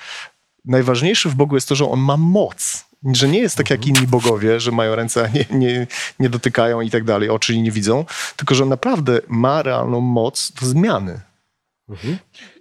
[0.65, 2.85] najważniejsze w Bogu jest to, że On ma moc.
[3.13, 5.87] Że nie jest tak jak inni bogowie, że mają ręce, a nie, nie,
[6.19, 8.05] nie dotykają i tak dalej, oczy nie widzą,
[8.35, 11.21] tylko że on naprawdę ma realną moc do zmiany.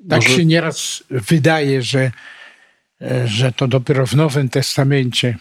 [0.08, 2.10] Tak się nieraz wydaje, że,
[3.24, 5.36] że to dopiero w Nowym Testamencie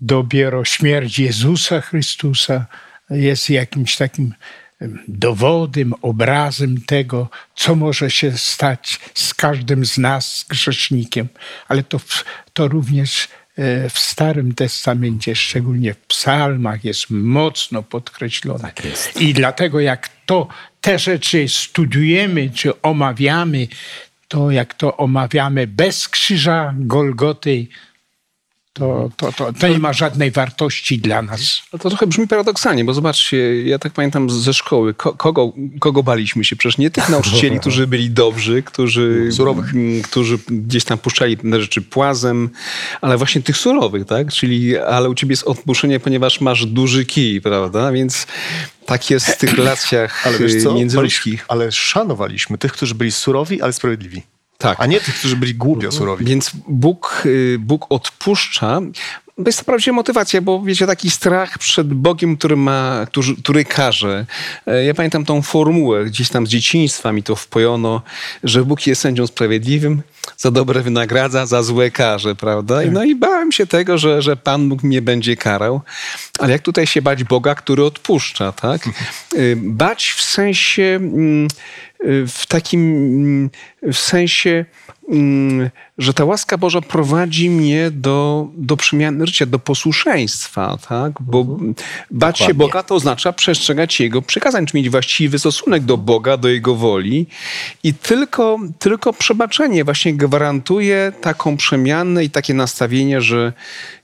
[0.00, 2.66] dopiero śmierć Jezusa Chrystusa
[3.12, 4.34] jest jakimś takim
[4.80, 11.28] em, dowodem, obrazem tego, co może się stać z każdym z nas, grzesznikiem.
[11.68, 12.00] Ale to,
[12.52, 18.72] to również e, w Starym Testamencie, szczególnie w psalmach, jest mocno podkreślone.
[19.20, 20.48] I dlatego jak to,
[20.80, 23.68] te rzeczy studiujemy czy omawiamy,
[24.28, 27.66] to jak to omawiamy bez krzyża Golgoty,
[28.72, 31.62] to, to, to, to nie ma żadnej wartości dla nas.
[31.70, 36.44] To trochę brzmi paradoksalnie, bo zobaczcie, ja tak pamiętam ze szkoły, ko, kogo, kogo baliśmy
[36.44, 36.56] się?
[36.56, 39.72] Przecież nie tych nauczycieli, którzy byli dobrzy, którzy, Surowych.
[40.04, 42.50] którzy gdzieś tam puszczali te rzeczy płazem,
[43.00, 44.32] ale właśnie tych surowych, tak?
[44.32, 47.92] Czyli, ale u ciebie jest odpuszczenie, ponieważ masz duży kij, prawda?
[47.92, 48.26] Więc
[48.86, 50.38] tak jest w tych relacjach Ale
[50.74, 51.44] międzyludzkich.
[51.48, 54.22] Ale szanowaliśmy tych, którzy byli surowi, ale sprawiedliwi.
[54.62, 54.80] Tak.
[54.80, 56.24] A nie tych, którzy byli głupio surowi.
[56.24, 58.80] Więc Bóg, y, Bóg odpuszcza.
[59.36, 63.64] To jest to prawdziwa motywacja, bo wiecie, taki strach przed Bogiem, który ma, który, który
[63.64, 64.26] karze.
[64.66, 68.02] E, Ja pamiętam tą formułę, gdzieś tam z dzieciństwa mi to wpojono,
[68.44, 70.02] że Bóg jest sędzią sprawiedliwym,
[70.36, 72.82] za dobre wynagradza, za złe karze, prawda?
[72.82, 75.80] I No i bałem się tego, że, że Pan Bóg mnie będzie karał.
[76.38, 78.88] Ale jak tutaj się bać Boga, który odpuszcza, tak?
[79.34, 81.00] Y, Bać w sensie...
[82.04, 83.50] w takim
[83.82, 84.64] w sensie,
[85.08, 91.12] mm, że ta łaska Boża prowadzi mnie do, do przemiany życia, do posłuszeństwa, tak?
[91.20, 91.44] Bo
[92.10, 92.54] bać się Dokładnie.
[92.54, 97.26] Boga to oznacza przestrzegać Jego przykazań, czy mieć właściwy stosunek do Boga, do Jego woli.
[97.82, 103.52] I tylko, tylko przebaczenie właśnie gwarantuje taką przemianę i takie nastawienie, że,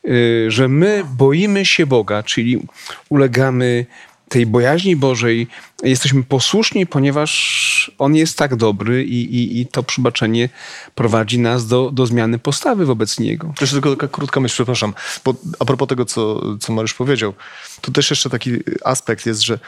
[0.04, 2.62] y, że my boimy się Boga, czyli
[3.08, 3.86] ulegamy
[4.28, 5.46] tej bojaźni Bożej,
[5.82, 10.48] jesteśmy posłuszni, ponieważ On jest tak dobry i, i, i to przebaczenie
[10.94, 13.54] prowadzi nas do, do zmiany postawy wobec Niego.
[13.60, 14.94] Jeszcze tylko taka krótka myśl, przepraszam.
[15.24, 17.34] Bo a propos tego, co, co Mariusz powiedział,
[17.80, 18.52] tu też jeszcze taki
[18.84, 19.58] aspekt jest, że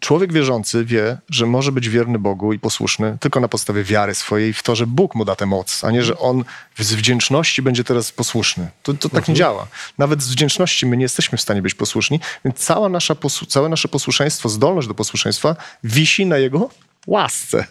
[0.00, 4.52] człowiek wierzący wie, że może być wierny Bogu i posłuszny tylko na podstawie wiary swojej
[4.52, 6.44] w to, że Bóg mu da tę moc, a nie, że on
[6.78, 8.70] z wdzięczności będzie teraz posłuszny.
[8.82, 9.66] To, to tak nie działa.
[9.98, 13.16] Nawet z wdzięczności my nie jesteśmy w stanie być posłuszni, więc cała nasza,
[13.48, 16.70] całe nasze posłuszeństwo, zdolność do posłuszeństwa wisi na jego
[17.08, 17.66] łasce.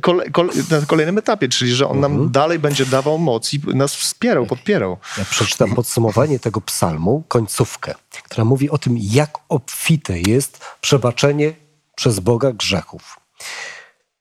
[0.00, 3.94] Kole, kole, na kolejnym etapie, czyli że on nam dalej będzie dawał moc i nas
[3.94, 4.98] wspierał, podpierał.
[5.18, 11.54] Ja przeczytam podsumowanie tego psalmu, końcówkę, która mówi o tym, jak obfite jest przebaczenie
[11.96, 13.20] przez Boga grzechów.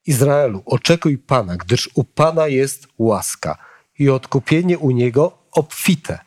[0.05, 3.57] Izraelu, oczekuj Pana, gdyż u Pana jest łaska
[3.99, 6.19] i odkupienie u Niego obfite.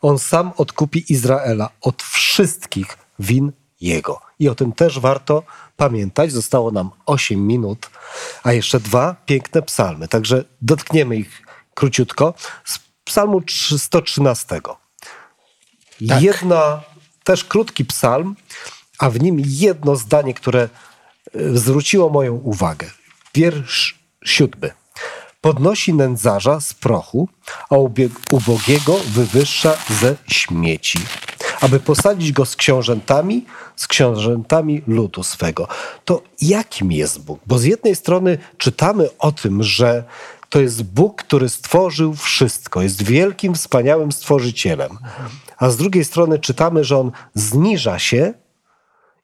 [0.00, 4.20] On sam odkupi Izraela od wszystkich win Jego.
[4.38, 5.42] I o tym też warto
[5.78, 6.32] pamiętać.
[6.32, 7.90] Zostało nam 8 minut,
[8.42, 10.08] a jeszcze dwa piękne psalmy.
[10.08, 11.42] Także dotkniemy ich
[11.74, 12.34] króciutko.
[12.64, 13.42] Z psalmu
[13.78, 14.60] 113.
[16.00, 16.82] Jedna,
[17.24, 18.36] też krótki psalm,
[18.98, 20.68] a w nim jedno zdanie, które e,
[21.58, 22.90] zwróciło moją uwagę.
[23.34, 24.70] Wiersz siódmy.
[25.40, 27.28] Podnosi nędzarza z prochu,
[27.70, 27.76] a
[28.30, 30.98] ubogiego wywyższa ze śmieci,
[31.60, 35.68] aby posadzić go z książętami, z książętami ludu swego.
[36.04, 37.40] To jakim jest Bóg?
[37.46, 40.04] Bo z jednej strony czytamy o tym, że
[40.48, 44.98] to jest Bóg, który stworzył wszystko, jest wielkim, wspaniałym stworzycielem.
[45.58, 48.34] A z drugiej strony czytamy, że on zniża się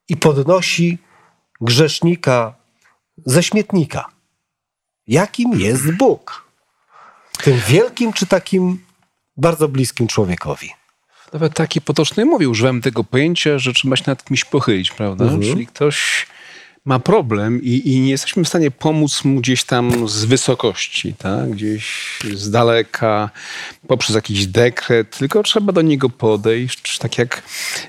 [0.09, 0.99] i podnosi
[1.61, 2.55] grzesznika
[3.27, 4.05] ze śmietnika.
[5.07, 6.44] Jakim jest Bóg?
[7.42, 8.85] Tym wielkim czy takim
[9.37, 10.70] bardzo bliskim człowiekowi?
[11.35, 15.25] Nawet taki potoczny mowie używam tego pojęcia, że trzeba się nad kimś pochylić, prawda?
[15.40, 16.27] Czyli ktoś
[16.85, 21.51] ma problem i, i nie jesteśmy w stanie pomóc mu gdzieś tam z wysokości, tak?
[21.51, 23.31] gdzieś z daleka,
[23.87, 27.42] poprzez jakiś dekret, tylko trzeba do niego podejść, tak jak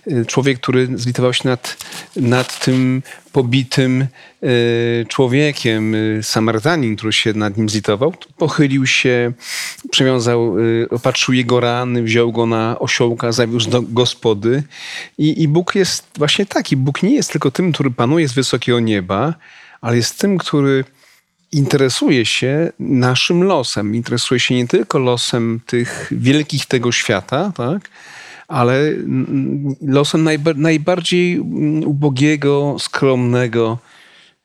[0.07, 1.77] y, człowiek, który zlitował się nad,
[2.15, 3.03] nad tym
[3.35, 4.07] pobitym
[4.43, 9.31] y, człowiekiem, y, Samarytanin, który się nad nim zlitował, pochylił się,
[9.91, 14.63] przywiązał, y, opatrzył jego rany, wziął go na osiołka, zawiózł do gospody.
[15.17, 16.77] I, I Bóg jest właśnie taki.
[16.77, 19.33] Bóg nie jest tylko tym, który panuje z wysokiego nieba,
[19.81, 20.83] ale jest tym, który
[21.51, 23.95] interesuje się naszym losem.
[23.95, 27.89] Interesuje się nie tylko losem tych wielkich tego świata, tak?
[28.47, 28.93] Ale
[29.81, 33.77] losem najba- najbardziej mm, ubogiego, skromnego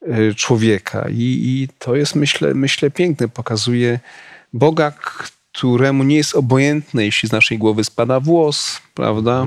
[0.09, 1.07] y, człowieka.
[1.09, 3.29] I, I to jest, myślę, myślę, piękne.
[3.29, 4.01] Pokazuje
[4.53, 4.93] Boga,
[5.53, 9.47] któremu nie jest obojętne, jeśli z naszej głowy spada włos, prawda?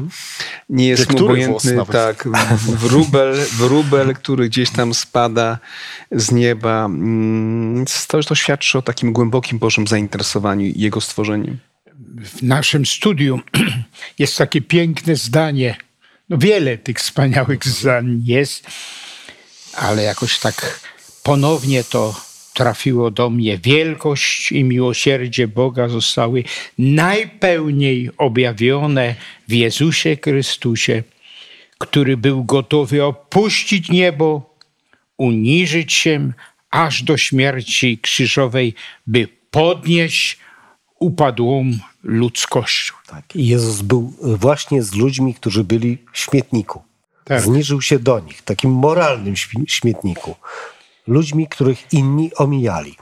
[0.69, 2.27] Nie jest mu obojętny, tak,
[2.59, 5.57] wróbel, wróbel, który gdzieś tam spada
[6.11, 6.85] z nieba.
[6.85, 11.57] Mm, To, to świadczy o takim głębokim Bożym zainteresowaniu jego stworzeniem.
[12.17, 13.39] W naszym studiu
[14.19, 15.75] jest takie piękne zdanie.
[16.29, 18.67] No wiele tych wspaniałych zdań jest,
[19.73, 20.79] ale jakoś tak
[21.23, 22.21] ponownie to
[22.53, 23.57] trafiło do mnie.
[23.57, 26.43] Wielkość i miłosierdzie Boga zostały
[26.77, 29.15] najpełniej objawione
[29.47, 31.03] w Jezusie Chrystusie,
[31.77, 34.55] który był gotowy opuścić niebo,
[35.17, 36.31] uniżyć się
[36.69, 38.73] aż do śmierci krzyżowej,
[39.07, 40.42] by podnieść
[41.03, 41.71] upadłą
[42.03, 42.93] ludzkością.
[43.07, 43.35] Tak.
[43.35, 46.81] I Jezus był właśnie z ludźmi, którzy byli w śmietniku.
[47.23, 47.41] Tak.
[47.41, 49.35] Zniżył się do nich, takim moralnym
[49.67, 50.35] śmietniku.
[51.07, 52.97] Ludźmi, których inni omijali.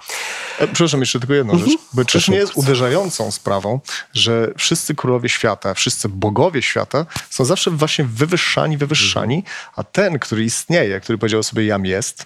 [0.60, 1.70] E, Przepraszam, jeszcze tylko jedną rzecz.
[1.94, 3.80] Bo czyż nie jest uderzającą sprawą,
[4.14, 9.44] że wszyscy królowie świata, wszyscy bogowie świata są zawsze właśnie wywyższani, wywyższani,
[9.76, 12.26] a ten, który istnieje, który powiedział sobie jam jest,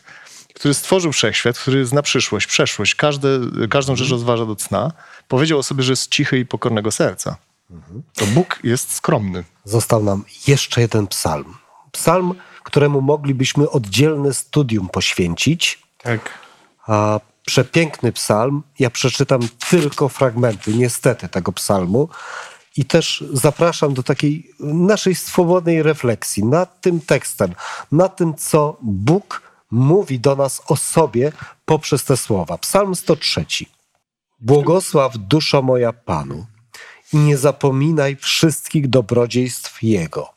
[0.54, 3.30] który stworzył wszechświat, który zna przyszłość, przeszłość, każde,
[3.70, 4.92] każdą rzecz rozważa do cna,
[5.28, 7.38] powiedział o sobie, że jest cichy i pokornego serca.
[8.14, 9.44] To Bóg jest skromny.
[9.64, 11.58] Został nam jeszcze jeden psalm.
[11.92, 16.30] Psalm, któremu moglibyśmy oddzielne studium poświęcić, Tak.
[16.88, 18.64] a przepiękny psalm.
[18.80, 22.10] Ja przeczytam tylko fragmenty, niestety, tego psalmu.
[22.78, 27.56] I też zapraszam do takiej naszej swobodnej refleksji nad tym tekstem,
[27.92, 31.32] nad tym, co Bóg mówi do nas o sobie
[31.66, 32.58] poprzez te słowa.
[32.58, 33.46] Psalm 103.
[34.40, 36.46] Błogosław duszo moja Panu
[37.14, 40.34] i nie zapominaj wszystkich dobrodziejstw Jego.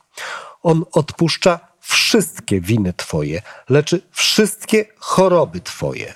[0.62, 6.14] On odpuszcza wszystkie winy Twoje, leczy wszystkie choroby Twoje.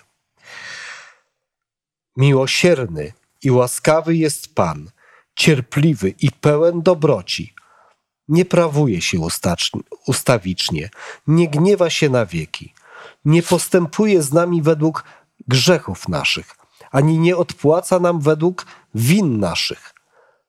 [2.16, 3.12] Miłosierny
[3.42, 4.90] i łaskawy jest Pan,
[5.34, 7.54] cierpliwy i pełen dobroci.
[8.28, 9.18] Nie prawuje się
[10.06, 10.90] ustawicznie,
[11.26, 12.74] nie gniewa się na wieki,
[13.24, 15.04] nie postępuje z nami według
[15.48, 16.61] grzechów naszych,
[16.92, 19.94] ani nie odpłaca nam według win naszych.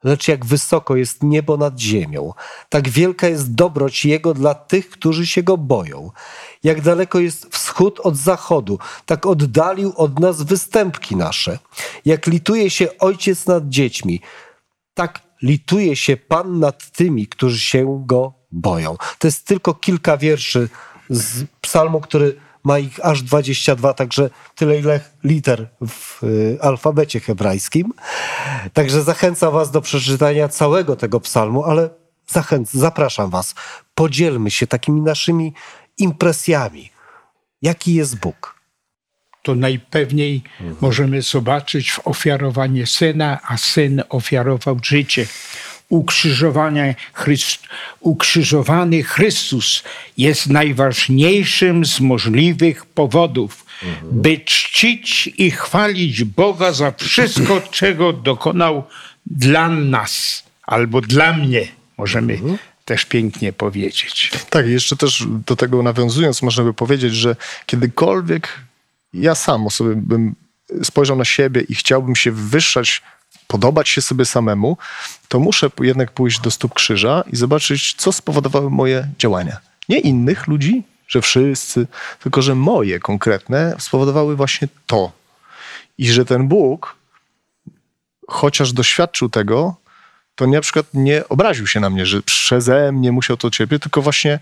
[0.04, 2.34] Lecz jak wysoko jest niebo nad ziemią,
[2.70, 6.12] tak wielka jest dobroć Jego dla tych, którzy się Go boją.
[6.64, 11.60] Jak daleko jest wschód od zachodu, tak oddalił od nas występki nasze.
[12.06, 14.22] Jak lituje się Ojciec nad dziećmi,
[14.94, 18.98] tak lituje się Pan nad tymi, którzy się Go boją.
[19.20, 20.70] To jest tylko kilka wierszy
[21.10, 27.94] z psalmu, który ma ich aż 22, także tyle ile liter w y, alfabecie hebrajskim.
[28.74, 31.90] Także zachęcam was do przeczytania całego tego psalmu, ale
[32.28, 33.56] zachęc, zapraszam was,
[33.96, 35.54] podzielmy się takimi naszymi
[35.98, 36.90] impresjami.
[37.62, 38.64] Jaki jest Bóg?
[39.44, 40.44] To najpewniej
[40.82, 45.28] możemy zobaczyć w ofiarowanie Syna, a Syn ofiarował życie.
[45.94, 47.60] Ukrzyżowanie Chryst...
[48.00, 49.84] Ukrzyżowany Chrystus
[50.18, 53.66] jest najważniejszym z możliwych powodów,
[54.12, 58.84] by czcić i chwalić Boga za wszystko, czego dokonał
[59.26, 61.68] dla nas, albo dla mnie,
[61.98, 62.40] możemy
[62.86, 64.32] też pięknie powiedzieć.
[64.50, 67.36] Tak, jeszcze też do tego nawiązując, można by powiedzieć, że
[67.66, 68.60] kiedykolwiek
[69.14, 70.36] ja sam sobie bym
[70.84, 73.02] spojrzał na siebie i chciałbym się wywyższać,
[73.48, 74.78] podobać się sobie samemu,
[75.28, 79.58] to muszę jednak pójść do stóp krzyża i zobaczyć, co spowodowały moje działania.
[79.90, 81.88] Nie innych ludzi, że wszyscy,
[82.20, 85.12] tylko że moje konkretne spowodowały właśnie to.
[85.98, 86.96] I że ten Bóg,
[88.28, 89.76] chociaż doświadczył tego,
[90.36, 94.02] to na przykład nie obraził się na mnie, że przeze mnie musiał to cierpieć, tylko
[94.02, 94.40] właśnie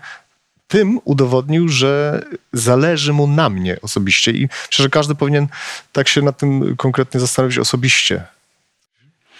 [0.68, 2.22] tym udowodnił, że
[2.52, 4.30] zależy mu na mnie osobiście.
[4.30, 5.46] I myślę, że każdy powinien
[5.92, 8.24] tak się nad tym konkretnie zastanowić osobiście.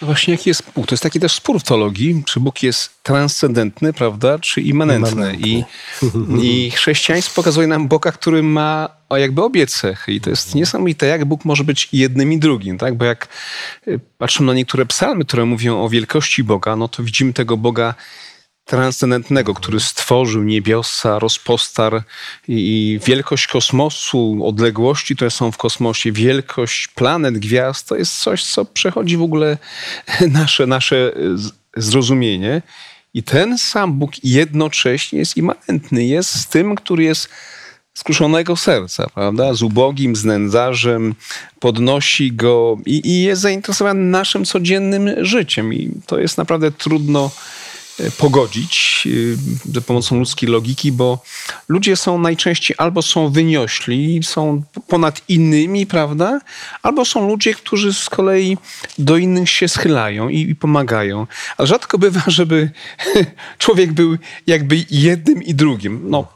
[0.02, 0.86] No właśnie, jaki jest Bóg?
[0.86, 5.36] To jest taki też spór w teologii, czy Bóg jest transcendentny, prawda, czy immanentny.
[5.38, 5.64] I,
[6.42, 10.12] I chrześcijaństwo pokazuje nam Boga, który ma jakby obie cechy.
[10.12, 12.94] I to jest niesamowite, jak Bóg może być jednym i drugim, tak?
[12.94, 13.28] Bo jak
[13.88, 17.94] y, patrzymy na niektóre psalmy, które mówią o wielkości Boga, no to widzimy tego Boga
[18.64, 22.00] transcendentnego, który stworzył niebiosa, rozpostarł
[22.48, 28.64] i, wielkość kosmosu, odległości, które są w kosmosie, wielkość planet, gwiazd, to jest coś, co
[28.64, 29.58] przechodzi w ogóle
[30.28, 31.12] nasze, nasze
[31.76, 32.62] zrozumienie.
[33.14, 37.28] I ten sam Bóg jednocześnie jest immanentny, jest z tym, który jest
[37.94, 39.54] skruszonego serca, prawda?
[39.54, 41.14] Z ubogim, z nędzarzem,
[41.60, 45.74] podnosi go i, i jest zainteresowany naszym codziennym życiem.
[45.74, 47.30] I to jest naprawdę trudno
[48.10, 49.36] pogodzić y,
[49.72, 51.22] za pomocą ludzkiej logiki, bo
[51.68, 56.40] ludzie są najczęściej albo są wyniośli, są ponad innymi, prawda?
[56.82, 58.58] Albo są ludzie, którzy z kolei
[58.98, 61.26] do innych się schylają i, i pomagają.
[61.58, 62.70] Ale rzadko bywa, żeby
[63.58, 66.00] człowiek był jakby jednym i drugim.
[66.04, 66.26] No,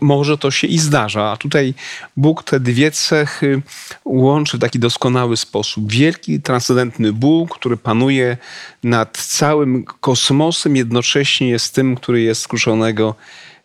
[0.00, 1.74] może to się i zdarza, a tutaj
[2.16, 3.62] Bóg te dwie cechy
[4.04, 5.92] łączy w taki doskonały sposób.
[5.92, 8.36] Wielki, transcendentny Bóg, który panuje
[8.82, 13.14] nad całym kosmosem, jednocześnie jest tym, który jest skruszonego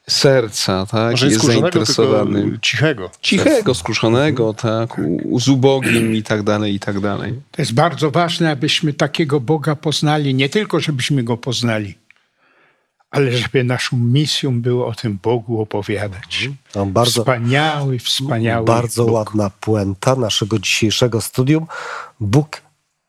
[0.09, 1.11] serca, tak?
[1.11, 2.59] Może nie jest zainteresowany.
[2.61, 3.09] cichego.
[3.21, 7.33] Cichego, skruszonego, tak, u- z ubogim i tak dalej, i tak dalej.
[7.51, 11.95] To jest bardzo ważne, abyśmy takiego Boga poznali, nie tylko żebyśmy go poznali,
[13.11, 16.49] ale żeby naszą misją było o tym Bogu opowiadać.
[16.75, 19.13] No, bardzo, Wspaniały, wspaniały bardzo Bóg.
[19.13, 21.65] ładna puenta naszego dzisiejszego studium.
[22.19, 22.61] Bóg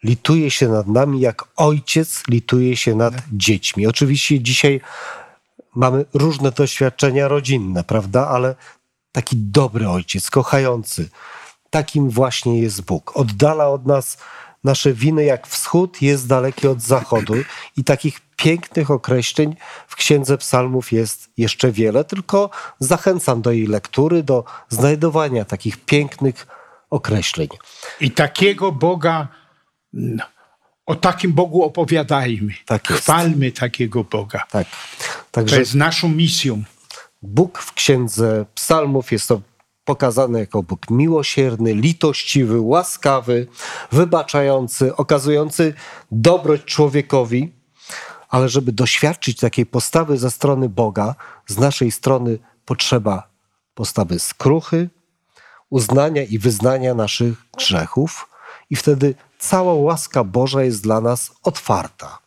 [0.03, 3.87] lituje się nad nami, jak ojciec lituje się nad dziećmi.
[3.87, 4.81] Oczywiście dzisiaj
[5.75, 8.29] mamy różne doświadczenia rodzinne, prawda?
[8.29, 8.55] Ale
[9.13, 11.09] taki dobry ojciec, kochający,
[11.71, 13.13] takim właśnie jest Bóg.
[13.15, 14.19] Oddala od nas
[14.65, 17.35] nasze winy, jak wschód jest daleki od zachodu.
[17.77, 19.57] I takich pięknych określeń
[19.89, 26.47] w Księdze Psalmów jest jeszcze wiele, tylko zachęcam do jej lektury, do znajdowania takich pięknych
[26.91, 27.49] określeń.
[28.01, 29.29] I takiego Boga,
[29.99, 30.25] no,
[30.87, 32.53] o takim Bogu opowiadajmy.
[32.67, 32.89] Tak.
[32.89, 34.47] Chwalmy takiego Boga.
[34.51, 34.67] Tak.
[34.69, 36.63] To Także jest naszą misją.
[37.23, 39.41] Bóg w Księdze Psalmów jest to
[39.85, 43.47] pokazany jako Bóg miłosierny, litościwy, łaskawy,
[43.93, 45.75] wybaczający, okazujący
[46.13, 47.53] dobroć człowiekowi,
[48.29, 51.15] ale żeby doświadczyć takiej postawy ze strony Boga,
[51.47, 53.29] z naszej strony potrzeba
[53.75, 54.89] postawy skruchy,
[55.71, 58.29] uznania i wyznania naszych grzechów,
[58.71, 62.19] i wtedy cała łaska Boża jest dla nas otwarta.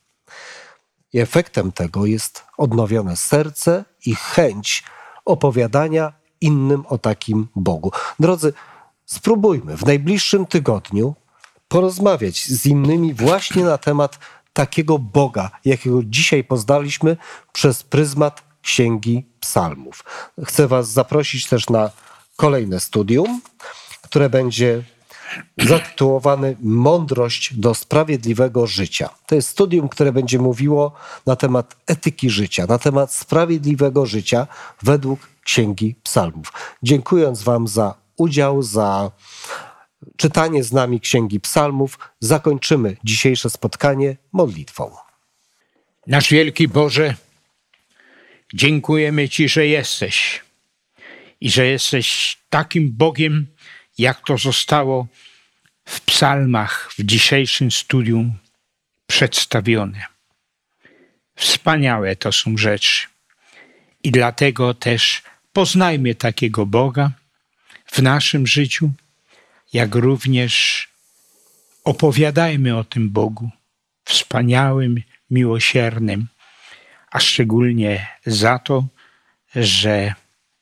[1.14, 4.84] I efektem tego jest odnowione serce i chęć
[5.26, 7.92] opowiadania innym o takim Bogu.
[8.20, 8.54] Drodzy,
[9.06, 11.16] spróbujmy w najbliższym tygodniu
[11.68, 14.20] porozmawiać z innymi właśnie na temat
[14.54, 17.18] takiego Boga, jakiego dzisiaj poznaliśmy
[17.52, 20.04] przez pryzmat Księgi Psalmów.
[20.46, 21.90] Chcę Was zaprosić też na
[22.36, 23.42] kolejne studium,
[24.02, 24.84] które będzie
[25.58, 29.10] zatytułowane Mądrość do sprawiedliwego życia.
[29.26, 30.94] To jest studium, które będzie mówiło
[31.26, 34.48] na temat etyki życia, na temat sprawiedliwego życia
[34.82, 36.54] według Księgi Psalmów.
[36.84, 39.12] Dziękując Wam za udział, za
[40.18, 44.92] czytanie z nami Księgi Psalmów, zakończymy dzisiejsze spotkanie modlitwą.
[46.08, 47.16] Nasz wielki Boże,
[48.54, 50.42] dziękujemy Ci, że jesteś
[51.42, 53.48] i że jesteś takim Bogiem,
[54.02, 55.08] jak to zostało
[55.86, 58.34] w psalmach w dzisiejszym studium
[59.08, 60.06] przedstawione.
[61.36, 63.08] Wspaniałe to są rzeczy.
[64.04, 65.24] I dlatego też
[65.54, 67.12] poznajmy takiego Boga
[67.86, 68.92] w naszym życiu,
[69.74, 70.88] jak również
[71.84, 73.50] opowiadajmy o tym Bogu
[74.06, 76.28] wspaniałym, miłosiernym,
[77.12, 78.86] a szczególnie za to,
[79.56, 80.14] że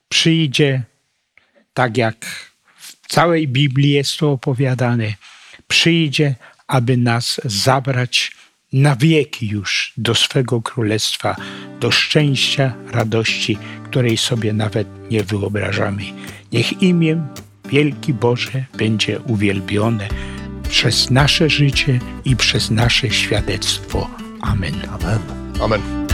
[0.09, 0.83] przyjdzie,
[1.73, 2.48] tak jak
[3.09, 5.13] całej Biblii jest to opowiadane,
[5.67, 6.35] przyjdzie,
[6.67, 8.31] aby nas zabrać
[8.73, 11.35] na wieki już do swego królestwa,
[11.79, 16.03] do szczęścia, radości, której sobie nawet nie wyobrażamy.
[16.51, 17.27] Niech imię
[17.69, 20.07] wielki Boże będzie uwielbione
[20.69, 24.09] przez nasze życie i przez nasze świadectwo.
[24.41, 24.73] Amen.
[24.89, 25.19] Amen.
[25.61, 26.08] Amen.